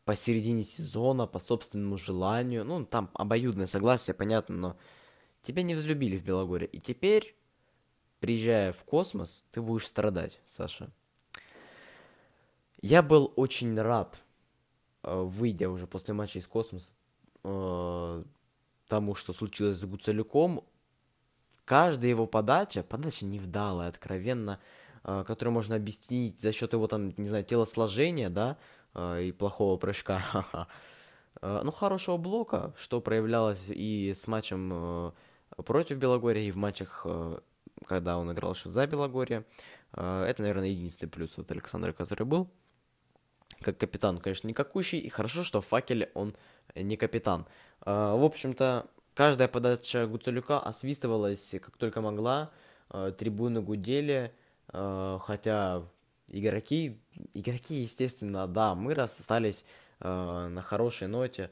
посередине 0.06 0.64
сезона, 0.64 1.28
по 1.28 1.40
собственному 1.40 1.98
желанию. 1.98 2.64
Ну, 2.64 2.86
там 2.86 3.10
обоюдное 3.14 3.68
согласие, 3.68 4.14
понятно, 4.14 4.56
но 4.56 4.78
тебя 5.42 5.64
не 5.64 5.76
взлюбили 5.76 6.18
в 6.18 6.24
Белогоре. 6.24 6.66
И 6.66 6.80
теперь, 6.80 7.36
приезжая 8.20 8.72
в 8.72 8.84
космос, 8.86 9.46
ты 9.52 9.62
будешь 9.62 9.86
страдать, 9.86 10.40
Саша. 10.46 10.92
Я 12.82 13.02
был 13.02 13.34
очень 13.36 13.78
рад, 13.78 14.24
э, 15.04 15.20
выйдя 15.20 15.70
уже 15.70 15.88
после 15.88 16.14
матча 16.14 16.40
из 16.40 16.48
космоса, 16.48 16.94
э, 17.44 18.24
тому, 18.88 19.16
что 19.16 19.34
случилось 19.34 19.78
с 19.78 19.86
Гуцалюком. 19.86 20.64
Каждая 21.68 22.10
его 22.10 22.28
подача, 22.28 22.82
подача 22.82 23.26
невдалая, 23.26 23.90
откровенно, 23.90 24.58
а, 25.04 25.26
который 25.26 25.50
можно 25.50 25.76
объяснить 25.76 26.40
за 26.40 26.54
счет 26.54 26.72
его, 26.72 26.88
там, 26.88 27.14
не 27.18 27.28
знаю, 27.28 27.44
телосложения, 27.44 28.30
да, 28.30 28.58
а, 28.94 29.20
и 29.20 29.34
плохого 29.34 29.78
прыжка. 29.78 30.24
А, 31.40 31.62
ну, 31.64 31.70
хорошего 31.70 32.18
блока, 32.18 32.74
что 32.76 33.00
проявлялось 33.00 33.68
и 33.70 34.12
с 34.16 34.26
матчем 34.26 34.72
э, 34.74 35.12
против 35.62 35.98
Белогория, 35.98 36.48
и 36.48 36.50
в 36.50 36.56
матчах, 36.56 37.04
э, 37.06 37.38
когда 37.86 38.18
он 38.18 38.32
играл 38.32 38.54
еще 38.56 38.72
за 38.72 38.88
Белогорье. 38.88 39.46
Это, 39.92 40.36
наверное, 40.40 40.70
единственный 40.70 41.12
плюс 41.12 41.38
от 41.38 41.52
Александра, 41.52 41.94
который 41.94 42.24
был. 42.26 42.50
Как 43.62 43.78
капитан, 43.78 44.18
конечно, 44.18 44.48
никакущий, 44.48 44.98
и 44.98 45.10
хорошо, 45.10 45.44
что 45.44 45.62
в 45.62 45.68
факеле 45.68 46.10
он 46.16 46.36
не 46.74 46.98
капитан. 46.98 47.46
В 47.86 48.26
общем-то, 48.26 48.88
каждая 49.18 49.50
подача 49.50 50.08
Гуцелюка 50.08 50.60
освистывалась 50.60 51.56
как 51.62 51.76
только 51.76 52.00
могла, 52.00 52.52
трибуны 53.18 53.62
гудели, 53.62 54.32
Э, 54.74 55.20
хотя 55.22 55.84
игроки, 56.28 57.00
игроки, 57.34 57.76
естественно, 57.76 58.48
да, 58.48 58.76
мы 58.76 58.94
расстались 58.94 59.66
э, 60.00 60.48
на 60.48 60.62
хорошей 60.62 61.08
ноте, 61.08 61.52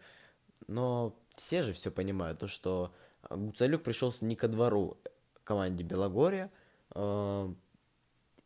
но 0.67 1.15
все 1.35 1.63
же 1.63 1.73
все 1.73 1.91
понимают, 1.91 2.39
то, 2.39 2.47
что 2.47 2.93
Гуцалюк 3.29 3.83
пришелся 3.83 4.25
не 4.25 4.35
ко 4.35 4.47
двору 4.47 4.97
команде 5.43 5.83
Белогория, 5.83 6.51
э, 6.93 7.53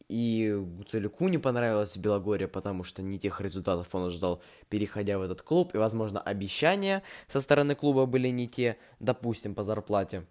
и 0.09 0.51
Гуцалюку 0.53 1.27
не 1.27 1.37
понравилось 1.37 1.95
Белогория, 1.95 2.47
потому 2.47 2.83
что 2.83 3.03
не 3.03 3.19
тех 3.19 3.39
результатов 3.39 3.93
он 3.93 4.05
ожидал, 4.05 4.41
переходя 4.67 5.19
в 5.19 5.21
этот 5.21 5.43
клуб, 5.43 5.75
и, 5.75 5.77
возможно, 5.77 6.19
обещания 6.19 7.03
со 7.27 7.39
стороны 7.39 7.75
клуба 7.75 8.07
были 8.07 8.27
не 8.29 8.47
те, 8.47 8.77
допустим, 8.99 9.53
по 9.53 9.61
зарплате. 9.61 10.25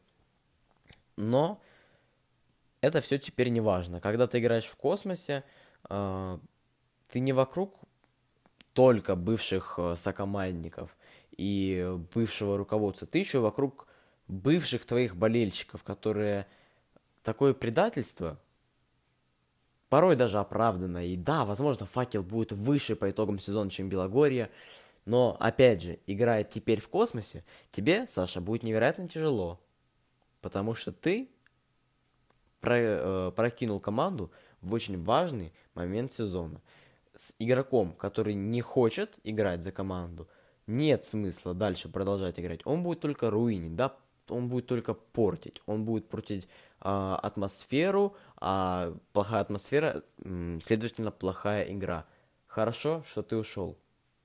Но 1.17 1.61
это 2.81 3.01
все 3.01 3.19
теперь 3.19 3.51
не 3.51 3.61
важно. 3.61 4.01
Когда 4.01 4.27
ты 4.27 4.41
играешь 4.41 4.67
в 4.67 4.77
космосе, 4.77 5.45
э, 5.89 6.39
ты 7.11 7.21
не 7.21 7.33
вокруг 7.33 7.77
только 8.73 9.15
бывших 9.15 9.75
э, 9.79 9.95
сокомандников 9.97 10.97
и 11.37 11.97
бывшего 12.15 12.59
руководства, 12.59 13.07
ты 13.07 13.19
еще 13.19 13.39
вокруг 13.39 13.87
бывших 14.27 14.85
твоих 14.87 15.17
болельщиков, 15.17 15.85
которые 15.85 16.47
такое 17.23 17.55
предательство 17.55 18.39
порой 19.89 20.17
даже 20.17 20.39
оправдано. 20.39 21.07
И 21.07 21.17
да, 21.17 21.45
возможно, 21.45 21.87
факел 21.87 22.23
будет 22.23 22.53
выше 22.53 22.97
по 22.97 23.11
итогам 23.11 23.39
сезона, 23.39 23.71
чем 23.71 23.89
Белогорье. 23.89 24.51
Но, 25.05 25.37
опять 25.41 25.83
же, 25.83 25.99
играя 26.07 26.45
теперь 26.45 26.81
в 26.81 26.89
космосе, 26.89 27.45
тебе, 27.71 28.07
Саша, 28.07 28.41
будет 28.41 28.63
невероятно 28.63 29.09
тяжело. 29.09 29.61
Потому 30.41 30.75
что 30.75 30.93
ты 30.93 31.31
про, 32.61 32.77
э, 32.79 33.33
прокинул 33.35 33.81
команду 33.81 34.31
в 34.61 34.75
очень 34.75 35.03
важный 35.03 35.53
момент 35.75 36.13
сезона. 36.13 36.61
С 37.15 37.35
игроком, 37.39 37.93
который 37.93 38.35
не 38.35 38.61
хочет 38.61 39.19
играть 39.25 39.65
за 39.65 39.73
команду, 39.73 40.29
нет 40.67 41.05
смысла 41.05 41.55
дальше 41.55 41.89
продолжать 41.89 42.39
играть. 42.39 42.61
Он 42.65 42.83
будет 42.83 43.01
только 43.01 43.31
руинить, 43.31 43.75
да, 43.75 43.97
он 44.29 44.49
будет 44.49 44.67
только 44.67 44.95
портить. 44.95 45.63
Он 45.67 45.85
будет 45.85 46.09
портить 46.09 46.49
атмосферу, 46.81 48.17
а 48.37 48.95
плохая 49.13 49.41
атмосфера, 49.41 50.03
следовательно, 50.61 51.11
плохая 51.11 51.65
игра. 51.73 52.07
Хорошо, 52.47 53.03
что 53.07 53.23
ты 53.23 53.37
ушел. 53.37 53.77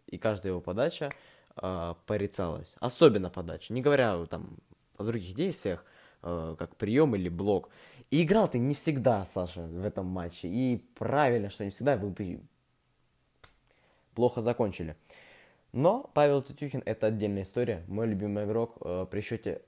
И 0.08 0.18
каждая 0.18 0.52
его 0.52 0.62
подача 0.62 1.10
э, 1.56 1.94
порицалась. 2.06 2.76
Особенно 2.80 3.30
подача. 3.30 3.74
Не 3.74 3.82
говоря 3.82 4.26
там 4.26 4.58
о 4.98 5.04
других 5.04 5.36
действиях, 5.36 5.84
э, 6.22 6.56
как 6.58 6.76
прием 6.76 7.16
или 7.16 7.30
блок. 7.30 7.70
И 8.12 8.24
играл 8.24 8.48
ты 8.48 8.60
не 8.60 8.76
всегда, 8.76 9.26
Саша, 9.26 9.62
в 9.62 9.84
этом 9.84 10.06
матче. 10.06 10.48
И 10.48 10.86
правильно, 10.96 11.50
что 11.50 11.64
не 11.66 11.72
всегда 11.72 11.98
вы 11.98 12.40
плохо 14.14 14.42
закончили. 14.42 14.96
Но 15.72 16.10
Павел 16.14 16.44
Тетюхин 16.44 16.84
это 16.86 17.08
отдельная 17.08 17.44
история. 17.44 17.84
Мой 17.88 18.08
любимый 18.08 18.46
игрок 18.46 18.78
э, 18.82 19.08
при 19.10 19.22
счете 19.22 19.64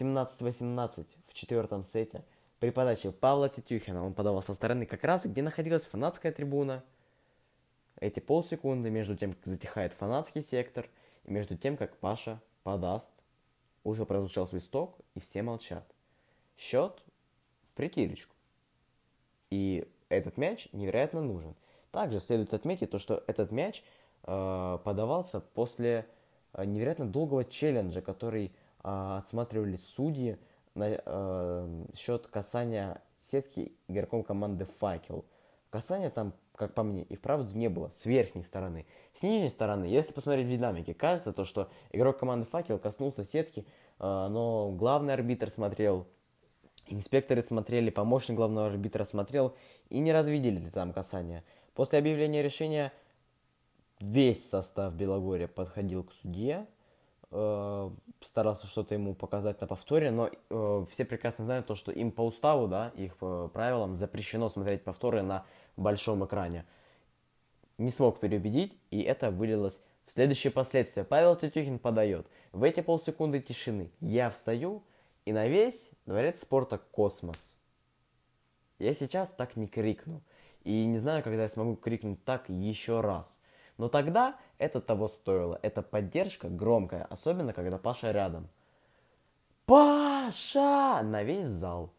17-18 0.00 1.06
в 1.25 1.25
четвертом 1.36 1.84
сете 1.84 2.24
при 2.58 2.70
подаче 2.70 3.12
Павла 3.12 3.48
Тетюхина. 3.48 4.04
Он 4.04 4.14
подавал 4.14 4.42
со 4.42 4.54
стороны 4.54 4.86
как 4.86 5.04
раз, 5.04 5.26
где 5.26 5.42
находилась 5.42 5.86
фанатская 5.86 6.32
трибуна. 6.32 6.82
Эти 8.00 8.20
полсекунды 8.20 8.90
между 8.90 9.16
тем, 9.16 9.32
как 9.32 9.46
затихает 9.46 9.92
фанатский 9.92 10.42
сектор, 10.42 10.88
и 11.24 11.30
между 11.30 11.56
тем, 11.56 11.76
как 11.76 11.96
Паша 11.98 12.40
подаст, 12.62 13.10
уже 13.84 14.04
прозвучал 14.04 14.46
свисток, 14.46 14.96
и 15.14 15.20
все 15.20 15.42
молчат. 15.42 15.84
Счет 16.56 17.02
в 17.68 17.74
притирочку. 17.74 18.34
И 19.50 19.88
этот 20.08 20.36
мяч 20.38 20.68
невероятно 20.72 21.20
нужен. 21.20 21.54
Также 21.90 22.20
следует 22.20 22.52
отметить 22.52 22.90
то, 22.90 22.98
что 22.98 23.22
этот 23.26 23.50
мяч 23.50 23.82
э, 24.24 24.78
подавался 24.84 25.40
после 25.40 26.06
э, 26.52 26.64
невероятно 26.64 27.06
долгого 27.06 27.44
челленджа, 27.44 28.00
который 28.02 28.46
э, 28.46 29.16
отсматривали 29.18 29.76
судьи 29.76 30.38
на 30.76 31.00
э, 31.04 31.84
счет 31.96 32.26
касания 32.26 33.02
сетки 33.18 33.72
игроком 33.88 34.22
команды 34.22 34.66
Факел. 34.78 35.24
Касания 35.70 36.10
там, 36.10 36.32
как 36.54 36.74
по 36.74 36.82
мне, 36.82 37.02
и 37.02 37.16
вправду 37.16 37.56
не 37.56 37.68
было 37.68 37.90
с 37.96 38.06
верхней 38.06 38.42
стороны. 38.42 38.86
С 39.18 39.22
нижней 39.22 39.48
стороны, 39.48 39.84
если 39.84 40.12
посмотреть 40.12 40.46
в 40.46 40.50
динамике, 40.50 40.94
кажется 40.94 41.32
то, 41.32 41.44
что 41.44 41.68
игрок 41.92 42.18
команды 42.18 42.46
Факел 42.46 42.78
коснулся 42.78 43.24
сетки, 43.24 43.66
э, 43.98 44.26
но 44.28 44.70
главный 44.70 45.14
арбитр 45.14 45.50
смотрел, 45.50 46.06
инспекторы 46.86 47.42
смотрели, 47.42 47.90
помощник 47.90 48.36
главного 48.36 48.68
арбитра 48.68 49.04
смотрел 49.04 49.54
и 49.88 49.98
не 49.98 50.12
развидели 50.12 50.68
там 50.68 50.92
касания. 50.92 51.44
После 51.74 51.98
объявления 51.98 52.42
решения 52.42 52.92
весь 54.00 54.48
состав 54.48 54.94
Белогория 54.94 55.48
подходил 55.48 56.04
к 56.04 56.12
судье, 56.12 56.66
э, 57.30 57.90
старался 58.20 58.66
что-то 58.66 58.94
ему 58.94 59.14
показать 59.14 59.60
на 59.60 59.66
повторе, 59.66 60.10
но 60.10 60.30
э, 60.30 60.86
все 60.90 61.04
прекрасно 61.04 61.44
знают 61.44 61.66
то, 61.66 61.74
что 61.74 61.92
им 61.92 62.12
по 62.12 62.22
уставу, 62.22 62.68
да, 62.68 62.92
их 62.96 63.16
по 63.16 63.48
правилам 63.48 63.96
запрещено 63.96 64.48
смотреть 64.48 64.84
повторы 64.84 65.22
на 65.22 65.44
большом 65.76 66.24
экране. 66.24 66.64
Не 67.78 67.90
смог 67.90 68.20
переубедить, 68.20 68.76
и 68.90 69.02
это 69.02 69.30
вылилось 69.30 69.80
в 70.06 70.12
следующие 70.12 70.50
последствия. 70.50 71.04
Павел 71.04 71.36
Тетюхин 71.36 71.78
подает. 71.78 72.28
В 72.52 72.62
эти 72.62 72.80
полсекунды 72.80 73.40
тишины 73.40 73.90
я 74.00 74.30
встаю, 74.30 74.82
и 75.24 75.32
на 75.32 75.46
весь 75.48 75.90
дворец 76.06 76.40
спорта 76.40 76.78
космос. 76.78 77.56
Я 78.78 78.94
сейчас 78.94 79.30
так 79.30 79.56
не 79.56 79.66
крикну. 79.66 80.22
И 80.64 80.84
не 80.86 80.98
знаю, 80.98 81.22
когда 81.22 81.42
я 81.42 81.48
смогу 81.48 81.76
крикнуть 81.76 82.24
так 82.24 82.48
еще 82.48 83.00
раз. 83.00 83.38
Но 83.78 83.88
тогда 83.88 84.36
это 84.58 84.80
того 84.80 85.08
стоило. 85.08 85.58
Это 85.62 85.82
поддержка 85.82 86.48
громкая, 86.48 87.04
особенно 87.04 87.52
когда 87.52 87.78
Паша 87.78 88.12
рядом. 88.12 88.48
Паша! 89.66 91.02
На 91.02 91.22
весь 91.22 91.46
зал. 91.46 91.92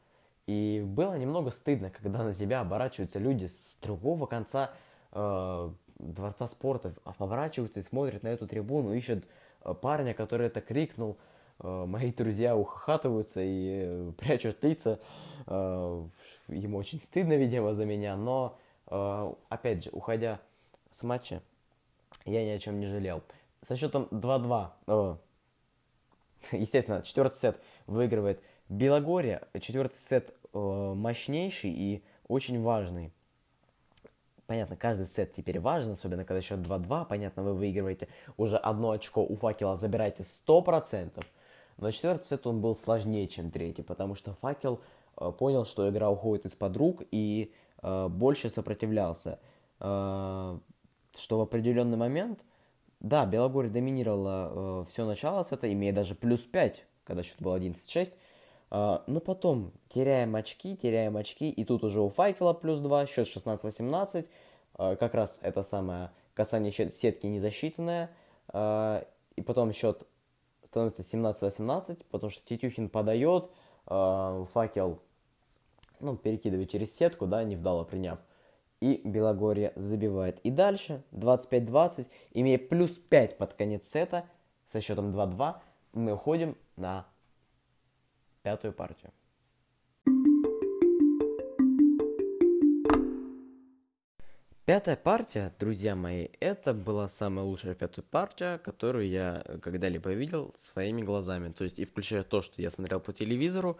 И 0.48 0.82
было 0.86 1.16
немного 1.16 1.52
стыдно, 1.52 1.90
когда 1.90 2.24
на 2.24 2.34
тебя 2.34 2.62
оборачиваются 2.62 3.20
люди 3.20 3.48
с 3.48 3.78
другого 3.82 4.26
конца 4.26 4.72
э, 5.12 5.70
дворца 6.00 6.48
спорта, 6.48 6.94
оборачиваются 7.04 7.82
и 7.82 7.84
смотрят 7.84 8.24
на 8.24 8.30
эту 8.30 8.48
трибуну, 8.48 8.94
ищут 8.94 9.26
э, 9.64 9.74
парня, 9.74 10.14
который 10.14 10.48
это 10.48 10.62
крикнул. 10.62 11.18
Э, 11.60 11.86
мои 11.86 12.14
друзья 12.14 12.56
ухахатываются 12.56 13.42
и 13.42 13.82
э, 13.84 14.12
прячут 14.18 14.64
лица. 14.64 15.00
Э, 15.48 16.06
ему 16.48 16.78
очень 16.78 17.02
стыдно, 17.02 17.34
видимо, 17.34 17.74
за 17.74 17.86
меня, 17.86 18.16
но, 18.16 18.58
э, 18.88 19.34
опять 19.50 19.84
же, 19.84 19.90
уходя 19.92 20.40
с 20.92 21.04
матча, 21.04 21.42
я 22.26 22.46
ни 22.46 22.50
о 22.50 22.60
чем 22.60 22.80
не 22.80 22.88
жалел. 22.88 23.24
Со 23.62 23.76
счетом 23.76 24.08
2-2, 24.12 24.70
э, 24.88 25.16
естественно, 26.52 27.02
четвертый 27.02 27.38
сет 27.38 27.62
выигрывает 27.86 28.42
Белогория. 28.70 29.48
Четвертый 29.60 29.98
сет 29.98 30.34
э, 30.54 30.94
мощнейший 30.96 31.72
и 31.72 32.04
очень 32.28 32.62
важный. 32.62 33.12
Понятно, 34.46 34.78
каждый 34.78 35.08
сет 35.08 35.34
теперь 35.34 35.60
важен, 35.60 35.92
особенно 35.92 36.24
когда 36.24 36.42
счет 36.42 36.60
2-2. 36.60 37.06
Понятно, 37.08 37.44
вы 37.44 37.54
выигрываете 37.54 38.08
уже 38.38 38.58
одно 38.58 38.92
очко 38.92 39.22
у 39.22 39.36
факела, 39.36 39.78
забираете 39.78 40.24
100%. 40.48 41.24
Но 41.78 41.91
четвертый 41.91 42.26
сет 42.26 42.48
он 42.48 42.62
был 42.62 42.76
сложнее, 42.76 43.28
чем 43.28 43.52
третий, 43.52 43.84
потому 43.84 44.15
что 44.15 44.34
факел 44.34 44.82
э, 45.20 45.32
понял, 45.32 45.65
что 45.65 45.89
игра 45.89 46.10
уходит 46.10 46.46
из-под 46.46 46.78
рук 46.78 47.04
и 47.12 47.54
э, 47.82 48.08
больше 48.08 48.50
сопротивлялся. 48.50 49.39
Э, 49.80 50.58
что 51.19 51.38
в 51.38 51.41
определенный 51.41 51.97
момент, 51.97 52.43
да, 52.99 53.25
Белогория 53.25 53.69
доминировала 53.69 54.82
э, 54.82 54.86
все 54.89 55.06
начало 55.06 55.43
сета, 55.43 55.71
имея 55.71 55.93
даже 55.93 56.15
плюс 56.15 56.41
5, 56.41 56.86
когда 57.03 57.23
счет 57.23 57.39
был 57.39 57.56
11-6. 57.56 58.13
Э, 58.71 58.99
но 59.06 59.19
потом 59.19 59.71
теряем 59.89 60.36
очки, 60.36 60.75
теряем 60.75 61.17
очки, 61.17 61.49
и 61.49 61.63
тут 61.63 61.84
уже 61.84 62.01
у 62.01 62.10
Факела 62.10 62.53
плюс 62.53 62.80
2, 62.80 63.06
счет 63.06 63.27
16-18. 63.27 64.27
Э, 64.77 64.95
как 64.95 65.13
раз 65.13 65.39
это 65.41 65.63
самое 65.63 66.12
касание 66.34 66.71
сетки 66.71 67.27
незасчитанное. 67.27 68.12
Э, 68.53 69.03
и 69.36 69.41
потом 69.41 69.71
счет 69.71 70.08
становится 70.65 71.03
17-18, 71.03 72.06
потому 72.10 72.30
что 72.30 72.45
Тетюхин 72.45 72.89
подает, 72.89 73.49
э, 73.88 74.45
Факел 74.53 74.99
ну, 75.99 76.15
перекидывает 76.15 76.69
через 76.69 76.95
сетку, 76.95 77.25
да, 77.25 77.43
не 77.43 77.56
вдало 77.56 77.84
приняв 77.84 78.19
и 78.82 79.02
Белогорье 79.04 79.74
забивает. 79.76 80.40
И 80.40 80.52
дальше 80.52 81.04
25-20, 81.12 82.08
имея 82.34 82.58
плюс 82.58 82.92
5 82.92 83.38
под 83.38 83.54
конец 83.54 83.88
сета, 83.88 84.26
со 84.68 84.82
счетом 84.82 85.16
2-2, 85.16 85.56
мы 85.94 86.13
уходим 86.13 86.58
на 86.76 87.08
пятую 88.44 88.74
партию. 88.74 89.12
Пятая 94.66 94.98
партия, 94.98 95.54
друзья 95.60 95.96
мои, 95.96 96.28
это 96.42 96.74
была 96.74 97.08
самая 97.08 97.46
лучшая 97.46 97.74
пятая 97.74 98.04
партия, 98.04 98.58
которую 98.58 99.08
я 99.08 99.42
когда-либо 99.62 100.12
видел 100.12 100.54
своими 100.58 101.02
глазами. 101.04 101.54
То 101.54 101.63
есть 101.63 101.80
и 101.80 101.86
включая 101.86 102.24
то, 102.24 102.42
что 102.42 102.62
я 102.62 102.70
смотрел 102.70 103.00
по 103.00 103.13
телевизору, 103.13 103.78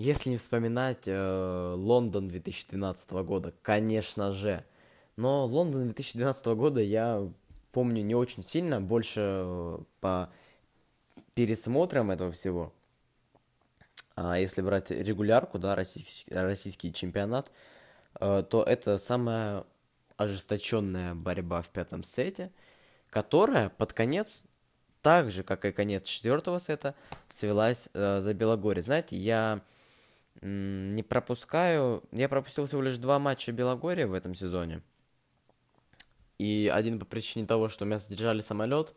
если 0.00 0.30
не 0.30 0.38
вспоминать 0.38 1.06
э, 1.06 1.74
Лондон 1.76 2.28
2012 2.28 3.10
года, 3.10 3.52
конечно 3.60 4.32
же. 4.32 4.64
Но 5.16 5.44
Лондон 5.44 5.84
2012 5.84 6.46
года 6.46 6.80
я 6.80 7.28
помню 7.70 8.02
не 8.02 8.14
очень 8.14 8.42
сильно, 8.42 8.80
больше 8.80 9.20
э, 9.20 9.78
по 10.00 10.30
пересмотрам 11.34 12.10
этого 12.10 12.32
всего. 12.32 12.72
А 14.14 14.38
если 14.38 14.62
брать 14.62 14.90
регулярку, 14.90 15.58
да, 15.58 15.74
российский, 15.76 16.32
российский 16.32 16.94
чемпионат, 16.94 17.52
э, 18.20 18.42
то 18.48 18.62
это 18.62 18.96
самая 18.96 19.64
ожесточенная 20.16 21.14
борьба 21.14 21.60
в 21.60 21.68
пятом 21.68 22.04
сете, 22.04 22.50
которая 23.10 23.68
под 23.68 23.92
конец, 23.92 24.44
так 25.02 25.30
же, 25.30 25.42
как 25.42 25.66
и 25.66 25.72
конец 25.72 26.06
четвертого 26.06 26.58
сета, 26.58 26.94
свелась 27.28 27.90
э, 27.92 28.20
за 28.22 28.32
Белогорье. 28.32 28.82
Знаете, 28.82 29.16
я 29.16 29.60
не 30.42 31.02
пропускаю. 31.02 32.02
Я 32.12 32.28
пропустил 32.28 32.66
всего 32.66 32.82
лишь 32.82 32.96
два 32.96 33.18
матча 33.18 33.52
Белогория 33.52 34.06
в 34.06 34.14
этом 34.14 34.34
сезоне. 34.34 34.82
И 36.38 36.70
один 36.72 36.98
по 36.98 37.04
причине 37.04 37.46
того, 37.46 37.68
что 37.68 37.84
меня 37.84 37.98
задержали 37.98 38.40
самолет, 38.40 38.94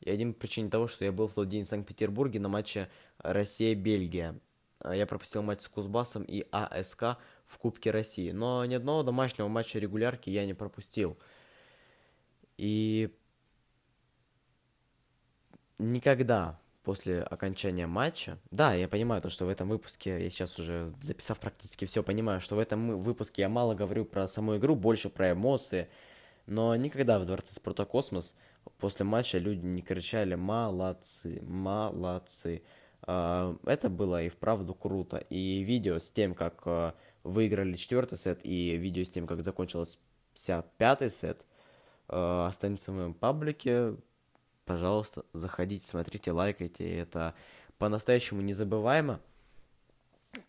и 0.00 0.10
один 0.10 0.32
по 0.32 0.40
причине 0.40 0.70
того, 0.70 0.86
что 0.86 1.04
я 1.04 1.10
был 1.10 1.26
в 1.26 1.34
тот 1.34 1.48
день 1.48 1.64
в 1.64 1.68
Санкт-Петербурге 1.68 2.38
на 2.38 2.48
матче 2.48 2.88
Россия-Бельгия. 3.18 4.38
А 4.78 4.94
я 4.94 5.06
пропустил 5.06 5.42
матч 5.42 5.62
с 5.62 5.68
Кузбассом 5.68 6.22
и 6.22 6.46
АСК 6.52 7.18
в 7.46 7.58
Кубке 7.58 7.90
России. 7.90 8.30
Но 8.30 8.64
ни 8.64 8.74
одного 8.74 9.02
домашнего 9.02 9.48
матча 9.48 9.78
регулярки 9.78 10.30
я 10.30 10.46
не 10.46 10.54
пропустил. 10.54 11.18
И 12.58 13.10
никогда 15.78 16.60
после 16.84 17.22
окончания 17.22 17.86
матча. 17.86 18.38
Да, 18.50 18.74
я 18.74 18.86
понимаю 18.86 19.22
то, 19.22 19.30
что 19.30 19.46
в 19.46 19.48
этом 19.48 19.68
выпуске, 19.70 20.22
я 20.22 20.30
сейчас 20.30 20.58
уже 20.58 20.92
записав 21.00 21.40
практически 21.40 21.86
все, 21.86 22.02
понимаю, 22.02 22.40
что 22.40 22.56
в 22.56 22.58
этом 22.58 22.98
выпуске 22.98 23.42
я 23.42 23.48
мало 23.48 23.74
говорю 23.74 24.04
про 24.04 24.28
саму 24.28 24.56
игру, 24.58 24.76
больше 24.76 25.08
про 25.08 25.32
эмоции. 25.32 25.88
Но 26.46 26.76
никогда 26.76 27.18
в 27.18 27.24
Дворце 27.24 27.54
спорта 27.54 27.86
Космос 27.86 28.36
после 28.78 29.06
матча 29.06 29.38
люди 29.38 29.64
не 29.64 29.80
кричали 29.80 30.34
«молодцы, 30.34 31.40
молодцы». 31.42 32.62
А, 33.06 33.56
это 33.64 33.88
было 33.88 34.22
и 34.22 34.28
вправду 34.28 34.74
круто. 34.74 35.16
И 35.16 35.62
видео 35.62 35.98
с 35.98 36.10
тем, 36.10 36.34
как 36.34 36.62
а, 36.66 36.94
выиграли 37.22 37.74
четвертый 37.74 38.18
сет, 38.18 38.40
и 38.42 38.76
видео 38.76 39.04
с 39.04 39.10
тем, 39.10 39.26
как 39.26 39.42
закончился 39.42 39.98
пятый 40.76 41.08
сет, 41.08 41.46
а, 42.08 42.48
останется 42.48 42.92
в 42.92 42.96
моем 42.96 43.14
паблике 43.14 43.96
пожалуйста, 44.64 45.24
заходите, 45.32 45.86
смотрите, 45.86 46.32
лайкайте. 46.32 46.98
Это 46.98 47.34
по-настоящему 47.78 48.40
незабываемо. 48.40 49.20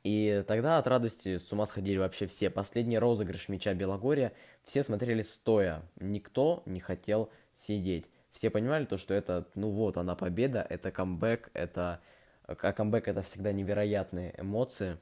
И 0.03 0.43
тогда 0.47 0.77
от 0.77 0.87
радости 0.87 1.37
с 1.37 1.51
ума 1.51 1.65
сходили 1.65 1.97
вообще 1.97 2.27
все. 2.27 2.49
Последний 2.49 2.97
розыгрыш 2.97 3.49
мяча 3.49 3.73
Белогория 3.73 4.33
все 4.63 4.83
смотрели 4.83 5.21
стоя. 5.21 5.83
Никто 5.99 6.63
не 6.65 6.79
хотел 6.79 7.29
сидеть. 7.53 8.05
Все 8.31 8.49
понимали 8.49 8.85
то, 8.85 8.97
что 8.97 9.13
это, 9.13 9.47
ну 9.55 9.69
вот, 9.69 9.97
она 9.97 10.15
победа, 10.15 10.65
это 10.69 10.91
камбэк, 10.91 11.51
это... 11.53 12.01
А 12.47 12.55
камбэк 12.55 13.07
это 13.07 13.21
всегда 13.21 13.51
невероятные 13.51 14.35
эмоции. 14.37 14.97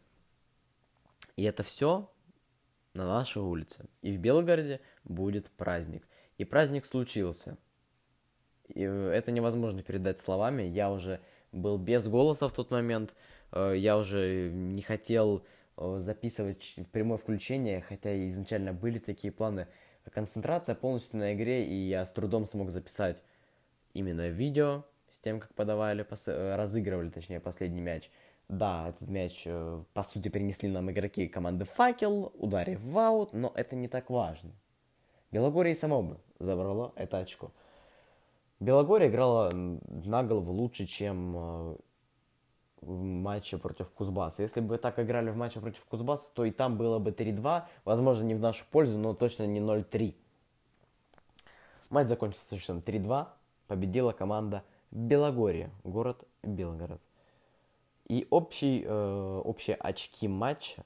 И 1.35 1.43
это 1.43 1.63
все 1.63 2.09
на 2.93 3.05
нашей 3.05 3.41
улице. 3.41 3.85
И 4.01 4.15
в 4.15 4.19
Белгороде 4.19 4.81
будет 5.03 5.49
праздник. 5.51 6.07
И 6.37 6.45
праздник 6.45 6.85
случился. 6.85 7.57
И 8.73 8.81
это 8.81 9.31
невозможно 9.31 9.83
передать 9.83 10.19
словами. 10.19 10.63
Я 10.63 10.91
уже 10.91 11.19
был 11.51 11.77
без 11.77 12.07
голоса 12.07 12.47
в 12.47 12.53
тот 12.53 12.71
момент. 12.71 13.15
Э, 13.51 13.73
я 13.75 13.97
уже 13.97 14.51
не 14.51 14.81
хотел 14.81 15.45
э, 15.77 15.99
записывать 15.99 16.73
в 16.77 16.89
прямое 16.89 17.17
включение, 17.17 17.81
хотя 17.81 18.27
изначально 18.29 18.73
были 18.73 18.99
такие 18.99 19.31
планы. 19.31 19.67
Концентрация 20.11 20.75
полностью 20.75 21.19
на 21.19 21.33
игре, 21.33 21.65
и 21.65 21.73
я 21.73 22.05
с 22.05 22.11
трудом 22.11 22.45
смог 22.45 22.71
записать 22.71 23.21
именно 23.93 24.27
видео 24.27 24.83
с 25.11 25.19
тем, 25.19 25.39
как 25.39 25.53
подавали, 25.53 26.05
э, 26.27 26.55
разыгрывали, 26.55 27.09
точнее, 27.09 27.39
последний 27.39 27.81
мяч. 27.81 28.09
Да, 28.49 28.89
этот 28.89 29.07
мяч, 29.07 29.47
по 29.93 30.03
сути, 30.03 30.27
принесли 30.27 30.69
нам 30.69 30.91
игроки 30.91 31.29
команды 31.29 31.63
Факел, 31.63 32.33
ударив 32.35 32.81
в 32.81 32.97
аут, 32.97 33.31
но 33.31 33.53
это 33.55 33.75
не 33.77 33.87
так 33.87 34.09
важно. 34.09 34.51
Белогория 35.31 35.75
само 35.75 36.03
бы 36.03 36.17
забрало 36.39 36.91
это 36.95 37.19
очко. 37.19 37.51
Белогория 38.59 39.09
играла 39.09 39.51
на 39.51 40.23
голову 40.23 40.51
лучше, 40.53 40.85
чем 40.85 41.77
в 42.85 43.01
матче 43.01 43.57
против 43.57 43.89
Кузбасса. 43.91 44.41
Если 44.43 44.59
бы 44.59 44.77
так 44.77 44.99
играли 44.99 45.29
в 45.29 45.37
матче 45.37 45.59
против 45.59 45.85
Кузбасса, 45.85 46.31
то 46.33 46.45
и 46.45 46.51
там 46.51 46.77
было 46.77 46.99
бы 46.99 47.11
3-2. 47.11 47.63
Возможно, 47.85 48.23
не 48.23 48.35
в 48.35 48.39
нашу 48.39 48.65
пользу, 48.71 48.97
но 48.97 49.13
точно 49.13 49.45
не 49.45 49.59
0-3. 49.59 50.15
Матч 51.89 52.07
закончился 52.07 52.47
совершенно 52.47 52.79
3-2. 52.79 53.27
Победила 53.67 54.11
команда 54.11 54.63
Белогория, 54.91 55.71
город 55.83 56.25
Белгород. 56.43 57.01
И 58.07 58.27
общий, 58.29 58.83
э, 58.85 59.41
общие 59.45 59.75
очки 59.77 60.27
матча, 60.27 60.83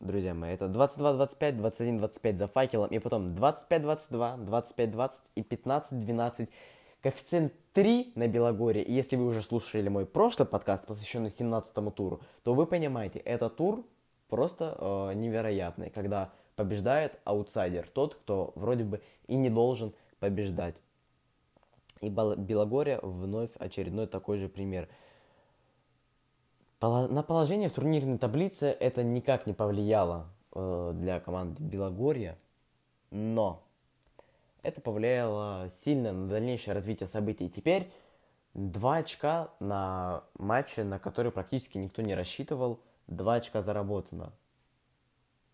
друзья 0.00 0.34
мои, 0.34 0.52
это 0.52 0.66
22-25, 0.66 1.56
21-25 1.56 2.36
за 2.36 2.48
факелом, 2.48 2.90
и 2.90 2.98
потом 2.98 3.34
25-22, 3.34 4.44
25-20 4.44 5.12
и 5.36 5.42
15-12 5.42 6.48
коэффициент 7.06 7.52
3 7.72 8.14
на 8.16 8.26
Белогорье, 8.26 8.82
и 8.82 8.92
если 8.92 9.14
вы 9.14 9.26
уже 9.26 9.40
слушали 9.40 9.88
мой 9.88 10.06
прошлый 10.06 10.48
подкаст, 10.48 10.86
посвященный 10.86 11.30
17 11.30 11.94
туру, 11.94 12.20
то 12.42 12.52
вы 12.52 12.66
понимаете, 12.66 13.20
этот 13.20 13.56
тур 13.56 13.86
просто 14.28 14.76
э, 14.76 15.14
невероятный, 15.14 15.90
когда 15.90 16.32
побеждает 16.56 17.20
аутсайдер, 17.22 17.86
тот, 17.86 18.16
кто 18.16 18.52
вроде 18.56 18.82
бы 18.82 19.02
и 19.28 19.36
не 19.36 19.50
должен 19.50 19.94
побеждать. 20.18 20.74
И 22.00 22.08
Белогорье 22.08 22.98
вновь 23.02 23.50
очередной 23.56 24.08
такой 24.08 24.38
же 24.38 24.48
пример. 24.48 24.88
На 26.80 27.22
положение 27.22 27.68
в 27.68 27.72
турнирной 27.72 28.18
таблице 28.18 28.66
это 28.66 29.04
никак 29.04 29.46
не 29.46 29.52
повлияло 29.52 30.26
э, 30.56 30.90
для 30.96 31.20
команды 31.20 31.62
Белогорья, 31.62 32.36
но 33.12 33.62
это 34.66 34.80
повлияло 34.80 35.70
сильно 35.70 36.12
на 36.12 36.28
дальнейшее 36.28 36.74
развитие 36.74 37.06
событий. 37.06 37.48
Теперь 37.48 37.88
два 38.52 38.96
очка 38.96 39.50
на 39.60 40.24
матче, 40.34 40.82
на 40.82 40.98
который 40.98 41.30
практически 41.30 41.78
никто 41.78 42.02
не 42.02 42.16
рассчитывал, 42.16 42.80
два 43.06 43.34
очка 43.34 43.62
заработано. 43.62 44.32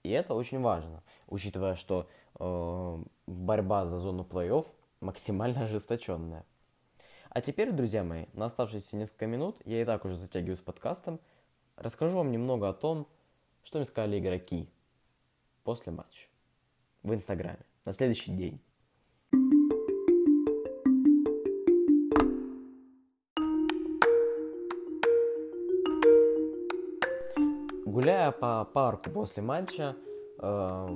И 0.02 0.10
это 0.10 0.34
очень 0.34 0.60
важно, 0.60 1.02
учитывая, 1.28 1.74
что 1.74 2.08
э, 2.40 3.02
борьба 3.26 3.86
за 3.86 3.98
зону 3.98 4.24
плей-офф 4.24 4.66
максимально 5.00 5.64
ожесточенная. 5.64 6.46
А 7.28 7.40
теперь, 7.42 7.70
друзья 7.70 8.04
мои, 8.04 8.26
на 8.32 8.46
оставшиеся 8.46 8.96
несколько 8.96 9.26
минут, 9.26 9.60
я 9.66 9.82
и 9.82 9.84
так 9.84 10.06
уже 10.06 10.16
затягиваю 10.16 10.56
с 10.56 10.60
подкастом, 10.62 11.20
расскажу 11.76 12.16
вам 12.16 12.32
немного 12.32 12.68
о 12.68 12.72
том, 12.72 13.06
что 13.62 13.78
мне 13.78 13.84
сказали 13.84 14.18
игроки 14.18 14.70
после 15.64 15.92
матча 15.92 16.28
в 17.02 17.12
Инстаграме 17.12 17.64
на 17.84 17.92
следующий 17.92 18.32
день. 18.32 18.60
Гуляя 27.92 28.32
по 28.32 28.64
парку 28.64 29.10
после 29.10 29.42
матча, 29.42 29.94
э, 30.38 30.88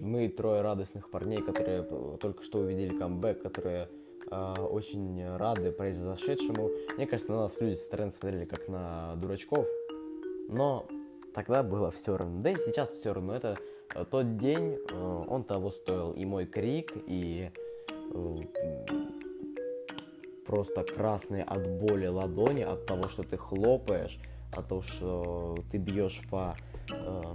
мы 0.00 0.30
трое 0.30 0.62
радостных 0.62 1.10
парней, 1.10 1.42
которые 1.42 1.82
только 2.16 2.42
что 2.42 2.60
увидели 2.60 2.96
камбэк, 2.96 3.42
которые 3.42 3.90
э, 4.30 4.54
очень 4.62 5.36
рады 5.36 5.70
произошедшему. 5.70 6.70
Мне 6.96 7.06
кажется, 7.06 7.30
на 7.30 7.42
нас 7.42 7.60
люди 7.60 7.74
со 7.74 7.84
стороны 7.84 8.12
смотрели 8.12 8.46
как 8.46 8.68
на 8.68 9.16
дурачков, 9.16 9.66
но 10.48 10.86
тогда 11.34 11.62
было 11.62 11.90
все 11.90 12.16
равно. 12.16 12.40
Да 12.40 12.48
и 12.48 12.56
сейчас 12.56 12.92
все 12.92 13.12
равно. 13.12 13.36
Это 13.36 13.58
э, 13.94 14.06
тот 14.10 14.38
день, 14.38 14.78
э, 14.90 15.24
он 15.28 15.44
того 15.44 15.70
стоил. 15.72 16.12
И 16.12 16.24
мой 16.24 16.46
крик, 16.46 16.94
и 17.06 17.50
просто 20.46 20.84
красные 20.84 21.42
от 21.42 21.68
боли 21.68 22.06
ладони, 22.06 22.62
от 22.62 22.86
того, 22.86 23.08
что 23.08 23.24
ты 23.24 23.36
хлопаешь 23.36 24.18
от 24.56 24.68
того, 24.68 24.82
что 24.82 25.56
ты 25.70 25.78
бьешь 25.78 26.22
по 26.30 26.54
э, 26.90 27.34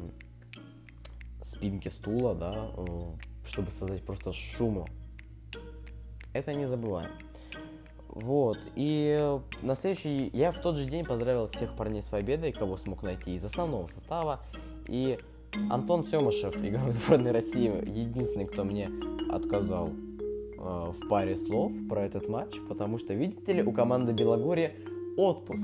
спинке 1.43 1.89
стула, 1.89 2.35
да, 2.35 2.71
э, 2.77 2.85
чтобы 3.45 3.71
создать 3.71 4.03
просто 4.03 4.31
шуму. 4.31 4.87
Это 6.33 6.53
не 6.53 6.67
забываем. 6.67 7.11
Вот, 8.07 8.57
и 8.75 9.39
на 9.61 9.75
следующий, 9.75 10.29
я 10.33 10.51
в 10.51 10.59
тот 10.59 10.77
же 10.77 10.85
день 10.89 11.05
поздравил 11.05 11.47
всех 11.47 11.75
парней 11.75 12.01
с 12.01 12.07
победой, 12.07 12.51
кого 12.51 12.75
смог 12.77 13.03
найти 13.03 13.35
из 13.35 13.45
основного 13.45 13.87
состава, 13.87 14.39
и 14.87 15.19
Антон 15.69 16.05
Семышев, 16.05 16.55
игрок 16.57 16.91
сборной 16.91 17.31
России, 17.31 17.71
единственный, 17.87 18.45
кто 18.45 18.63
мне 18.63 18.89
отказал 19.29 19.89
э, 19.89 19.91
в 20.57 21.07
паре 21.07 21.35
слов 21.37 21.71
про 21.87 22.05
этот 22.05 22.27
матч, 22.27 22.55
потому 22.67 22.97
что, 22.97 23.13
видите 23.13 23.53
ли, 23.53 23.63
у 23.63 23.71
команды 23.71 24.11
Белогорья 24.11 24.73
отпуск. 25.17 25.63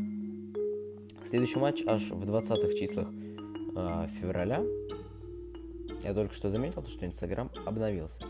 Следующий 1.26 1.58
матч 1.58 1.82
аж 1.88 2.12
в 2.12 2.24
20-х 2.24 2.74
числах 2.76 3.08
э, 3.10 4.08
февраля. 4.22 4.64
Я 6.04 6.14
только 6.14 6.36
что 6.36 6.52
заметил, 6.52 6.86
что 6.86 7.08
Инстаграм 7.08 7.50
обновился. 7.66 8.22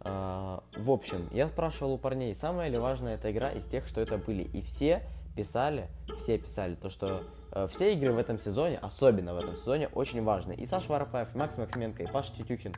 Э, 0.00 0.58
в 0.76 0.90
общем, 0.90 1.26
я 1.32 1.48
спрашивал 1.48 1.94
у 1.94 1.98
парней, 1.98 2.34
самая 2.34 2.68
ли 2.68 2.76
важная 2.76 3.14
эта 3.14 3.32
игра 3.32 3.50
из 3.50 3.64
тех, 3.64 3.86
что 3.86 4.02
это 4.02 4.18
были. 4.18 4.42
И 4.42 4.60
все 4.60 5.02
писали, 5.34 5.88
все 6.18 6.36
писали 6.36 6.74
то, 6.74 6.90
что 6.90 7.24
э, 7.52 7.66
все 7.70 7.94
игры 7.94 8.12
в 8.12 8.18
этом 8.18 8.38
сезоне, 8.38 8.76
особенно 8.76 9.32
в 9.32 9.38
этом 9.38 9.56
сезоне, 9.56 9.88
очень 9.88 10.22
важны. 10.22 10.52
И 10.52 10.66
Саша 10.66 10.92
Воропаев, 10.92 11.34
и 11.34 11.38
Макс 11.38 11.56
Максименко, 11.56 12.02
и 12.02 12.06
Паша 12.06 12.34
Тетюхин. 12.36 12.74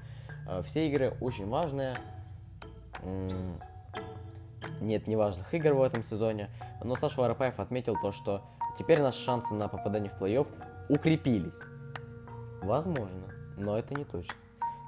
Э, 0.48 0.62
все 0.64 0.86
игры 0.86 1.16
очень 1.20 1.48
важные. 1.48 1.96
Нет 4.80 5.08
неважных 5.08 5.52
игр 5.54 5.72
в 5.74 5.82
этом 5.82 6.04
сезоне. 6.04 6.50
Но 6.84 6.94
Саша 6.94 7.20
Воропаев 7.20 7.58
отметил 7.58 7.96
то, 8.00 8.12
что 8.12 8.42
Теперь 8.78 9.00
наши 9.00 9.22
шансы 9.22 9.54
на 9.54 9.68
попадание 9.68 10.10
в 10.10 10.20
плей-офф 10.20 10.46
укрепились. 10.88 11.58
Возможно, 12.62 13.32
но 13.56 13.78
это 13.78 13.94
не 13.94 14.04
точно. 14.04 14.34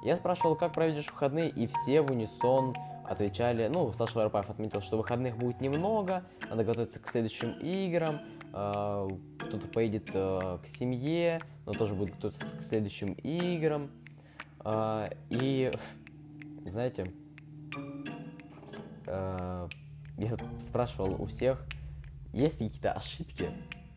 Я 0.03 0.15
спрашивал, 0.15 0.55
как 0.55 0.73
проведешь 0.73 1.11
выходные, 1.11 1.49
и 1.49 1.67
все 1.67 2.01
в 2.01 2.11
унисон 2.11 2.73
отвечали, 3.09 3.69
ну, 3.73 3.91
Саша 3.93 4.19
Воропаев 4.19 4.49
отметил, 4.49 4.81
что 4.81 4.97
выходных 4.97 5.35
будет 5.35 5.61
немного, 5.61 6.23
надо 6.49 6.63
готовиться 6.63 6.99
к 6.99 7.09
следующим 7.09 7.53
играм, 7.53 8.21
э, 8.53 9.09
кто-то 9.39 9.67
поедет 9.67 10.09
э, 10.13 10.59
к 10.63 10.67
семье, 10.67 11.39
но 11.65 11.73
тоже 11.73 11.95
будет 11.95 12.15
готовиться 12.15 12.45
к 12.55 12.61
следующим 12.61 13.13
играм. 13.13 13.89
Э, 14.63 15.09
и, 15.29 15.71
знаете, 16.65 17.11
я 19.07 20.37
спрашивал 20.61 21.19
у 21.19 21.25
всех, 21.25 21.65
есть 22.31 22.61
ли 22.61 22.67
какие-то 22.67 22.91
ошибки 22.91 23.49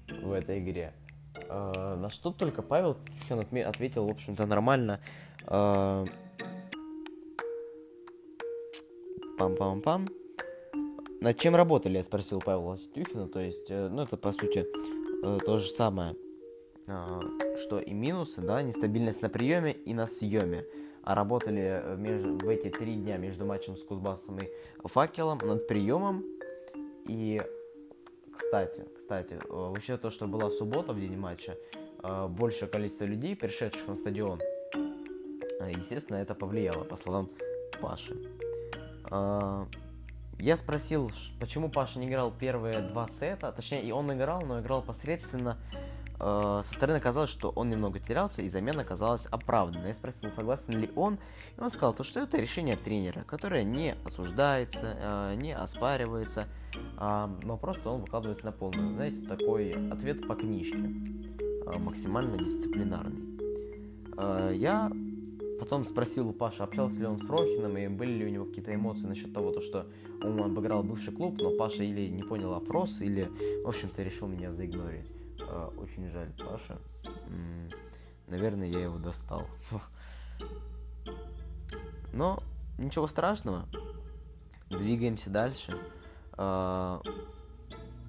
в 0.08 0.32
этой 0.32 0.58
игре. 0.58 0.92
Э, 1.48 1.96
на 1.96 2.08
что 2.10 2.32
только 2.32 2.62
Павел 2.62 2.96
ответил, 3.30 4.06
в 4.06 4.10
общем-то, 4.10 4.46
нормально. 4.46 5.00
Э, 5.46 6.04
пам-пам-пам. 9.38 10.08
Над 11.22 11.38
чем 11.38 11.54
работали, 11.54 11.98
я 11.98 12.02
спросил 12.02 12.40
Павла 12.40 12.78
Тюхина, 12.94 13.28
то 13.28 13.38
есть, 13.38 13.70
э, 13.70 13.88
ну, 13.88 14.02
это, 14.02 14.16
по 14.16 14.32
сути, 14.32 14.66
э, 15.22 15.38
то 15.44 15.58
же 15.58 15.68
самое, 15.70 16.16
э, 16.88 17.20
что 17.62 17.78
и 17.78 17.92
минусы, 17.92 18.40
да, 18.40 18.60
нестабильность 18.60 19.22
на 19.22 19.28
приеме 19.28 19.72
и 19.72 19.94
на 19.94 20.08
съеме. 20.08 20.64
А 21.04 21.14
работали 21.14 21.96
между, 21.96 22.44
в 22.44 22.48
эти 22.48 22.70
три 22.70 22.96
дня 22.96 23.18
между 23.18 23.44
матчем 23.44 23.76
с 23.76 23.84
Кузбассом 23.84 24.38
и 24.38 24.48
Факелом 24.84 25.38
над 25.38 25.66
приемом 25.68 26.24
и 27.06 27.40
кстати, 28.36 28.84
кстати, 28.96 29.34
э, 29.34 29.72
учитывая 29.76 29.98
то, 29.98 30.10
что 30.10 30.26
была 30.26 30.50
суббота 30.50 30.92
в 30.92 31.00
день 31.00 31.16
матча, 31.16 31.56
э, 32.02 32.26
большее 32.28 32.68
количество 32.68 33.04
людей, 33.04 33.36
пришедших 33.36 33.86
на 33.86 33.94
стадион, 33.94 34.40
э, 34.40 35.70
естественно, 35.70 36.16
это 36.16 36.34
повлияло, 36.34 36.84
по 36.84 36.96
словам 36.96 37.28
Паши. 37.80 38.16
Я 40.38 40.56
спросил, 40.56 41.10
почему 41.38 41.70
Паша 41.70 41.98
не 41.98 42.08
играл 42.08 42.32
первые 42.32 42.80
два 42.80 43.08
сета, 43.20 43.52
точнее, 43.52 43.82
и 43.82 43.92
он 43.92 44.12
играл, 44.12 44.40
но 44.42 44.60
играл 44.60 44.82
посредственно. 44.82 45.56
Э, 46.22 46.62
со 46.66 46.74
стороны 46.74 47.00
казалось, 47.00 47.30
что 47.30 47.50
он 47.50 47.68
немного 47.68 47.98
терялся, 47.98 48.42
и 48.42 48.48
замена 48.48 48.84
казалась 48.84 49.26
оправданной. 49.26 49.88
Я 49.88 49.94
спросил, 49.94 50.30
согласен 50.30 50.78
ли 50.78 50.90
он, 50.96 51.18
и 51.58 51.60
он 51.60 51.70
сказал, 51.70 51.92
то, 51.92 52.04
что 52.04 52.20
это 52.20 52.38
решение 52.38 52.76
тренера, 52.76 53.24
которое 53.26 53.64
не 53.64 53.96
осуждается, 54.04 54.96
э, 54.98 55.34
не 55.36 55.54
оспаривается, 55.54 56.46
э, 56.98 57.28
но 57.42 57.56
просто 57.56 57.90
он 57.90 58.00
выкладывается 58.00 58.46
на 58.46 58.52
полную. 58.52 58.94
Знаете, 58.94 59.26
такой 59.26 59.72
ответ 59.90 60.26
по 60.26 60.34
книжке, 60.34 60.78
э, 60.78 61.78
максимально 61.84 62.38
дисциплинарный. 62.38 63.32
Э, 64.16 64.52
я 64.54 64.90
потом 65.58 65.84
спросил 65.84 66.28
у 66.28 66.32
Паши, 66.32 66.62
общался 66.62 66.98
ли 66.98 67.06
он 67.06 67.18
с 67.18 67.28
Рохином, 67.28 67.76
и 67.76 67.88
были 67.88 68.12
ли 68.12 68.24
у 68.26 68.28
него 68.28 68.44
какие-то 68.44 68.74
эмоции 68.74 69.06
насчет 69.06 69.32
того, 69.32 69.52
то, 69.52 69.60
что 69.60 69.86
он 70.22 70.40
обыграл 70.40 70.82
бывший 70.82 71.12
клуб, 71.12 71.36
но 71.40 71.56
Паша 71.56 71.82
или 71.82 72.08
не 72.08 72.22
понял 72.22 72.54
опрос, 72.54 73.00
или, 73.00 73.30
в 73.64 73.68
общем-то, 73.68 74.02
решил 74.02 74.28
меня 74.28 74.52
заигнорить. 74.52 75.06
Э, 75.52 75.70
очень 75.76 76.08
жаль, 76.08 76.32
Паша. 76.38 76.78
Наверное, 78.26 78.68
я 78.68 78.80
его 78.80 78.98
достал. 78.98 79.46
Но 82.12 82.42
ничего 82.78 83.06
страшного. 83.06 83.66
Двигаемся 84.70 85.28
дальше. 85.28 85.78
Э, 86.38 87.00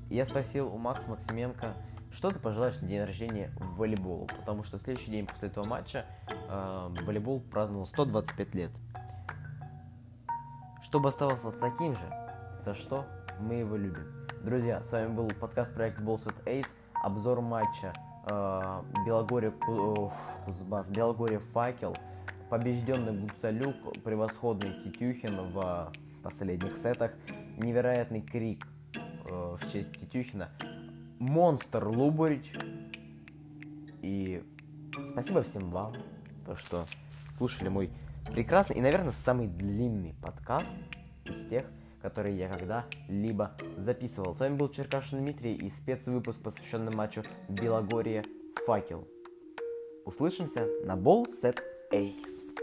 я 0.10 0.26
спросил 0.26 0.74
у 0.74 0.78
Макса 0.78 1.10
Максименко, 1.10 1.76
что 2.14 2.32
ты 2.32 2.40
пожелаешь 2.40 2.80
на 2.80 2.88
день 2.88 3.04
рождения 3.04 3.52
в 3.58 3.76
волейболу? 3.76 4.28
Потому 4.28 4.64
что 4.64 4.80
следующий 4.80 5.12
день 5.12 5.28
после 5.28 5.50
этого 5.50 5.66
матча 5.66 6.06
э, 6.30 6.90
волейбол 7.02 7.42
праздновал 7.42 7.84
125 7.84 8.56
лет. 8.56 8.72
Чтобы 10.82 11.10
оставался 11.10 11.52
таким 11.52 11.96
же, 11.96 12.14
за 12.64 12.74
что 12.74 13.06
мы 13.40 13.56
его 13.56 13.76
любим. 13.76 14.08
Друзья, 14.44 14.82
с 14.82 14.92
вами 14.94 15.14
был 15.14 15.28
подкаст 15.28 15.74
проект 15.74 16.00
Balls 16.00 16.26
at 16.26 16.44
Ace 16.46 16.70
обзор 17.04 17.42
матча 17.42 17.94
э, 18.26 18.82
Белогорье 19.06 19.52
Кузбасс, 19.52 20.90
Белогорье 20.90 21.40
Факел, 21.54 21.96
побежденный 22.50 23.20
Гуцалюк, 23.20 23.76
превосходный 24.04 24.74
Титюхин 24.84 25.52
в 25.52 25.92
последних 26.24 26.78
сетах, 26.78 27.12
невероятный 27.58 28.22
крик 28.22 28.66
э, 28.96 29.00
в 29.30 29.72
честь 29.72 29.92
Титюхина, 30.00 30.50
монстр 31.20 31.86
Луборич. 31.88 32.54
И 34.02 34.42
спасибо 35.12 35.44
всем 35.44 35.70
вам, 35.70 35.94
то, 36.46 36.56
что 36.56 36.86
слушали 37.38 37.68
мой 37.68 37.90
прекрасный 38.34 38.78
и, 38.78 38.82
наверное, 38.82 39.12
самый 39.12 39.48
длинный 39.48 40.16
подкаст 40.22 40.76
из 41.26 41.48
тех, 41.50 41.66
которые 42.04 42.38
я 42.38 42.50
когда-либо 42.50 43.56
записывал. 43.78 44.36
С 44.36 44.40
вами 44.40 44.58
был 44.58 44.70
Черкашин 44.70 45.24
Дмитрий 45.24 45.56
и 45.56 45.72
спецвыпуск, 45.72 46.44
посвященный 46.44 46.94
матчу 46.94 47.24
Белогорье 47.48 48.24
Факел. 48.68 49.08
Услышимся 50.06 50.68
на 50.84 50.96
Ball 50.96 51.26
Set 51.26 51.60
Ace. 51.92 52.63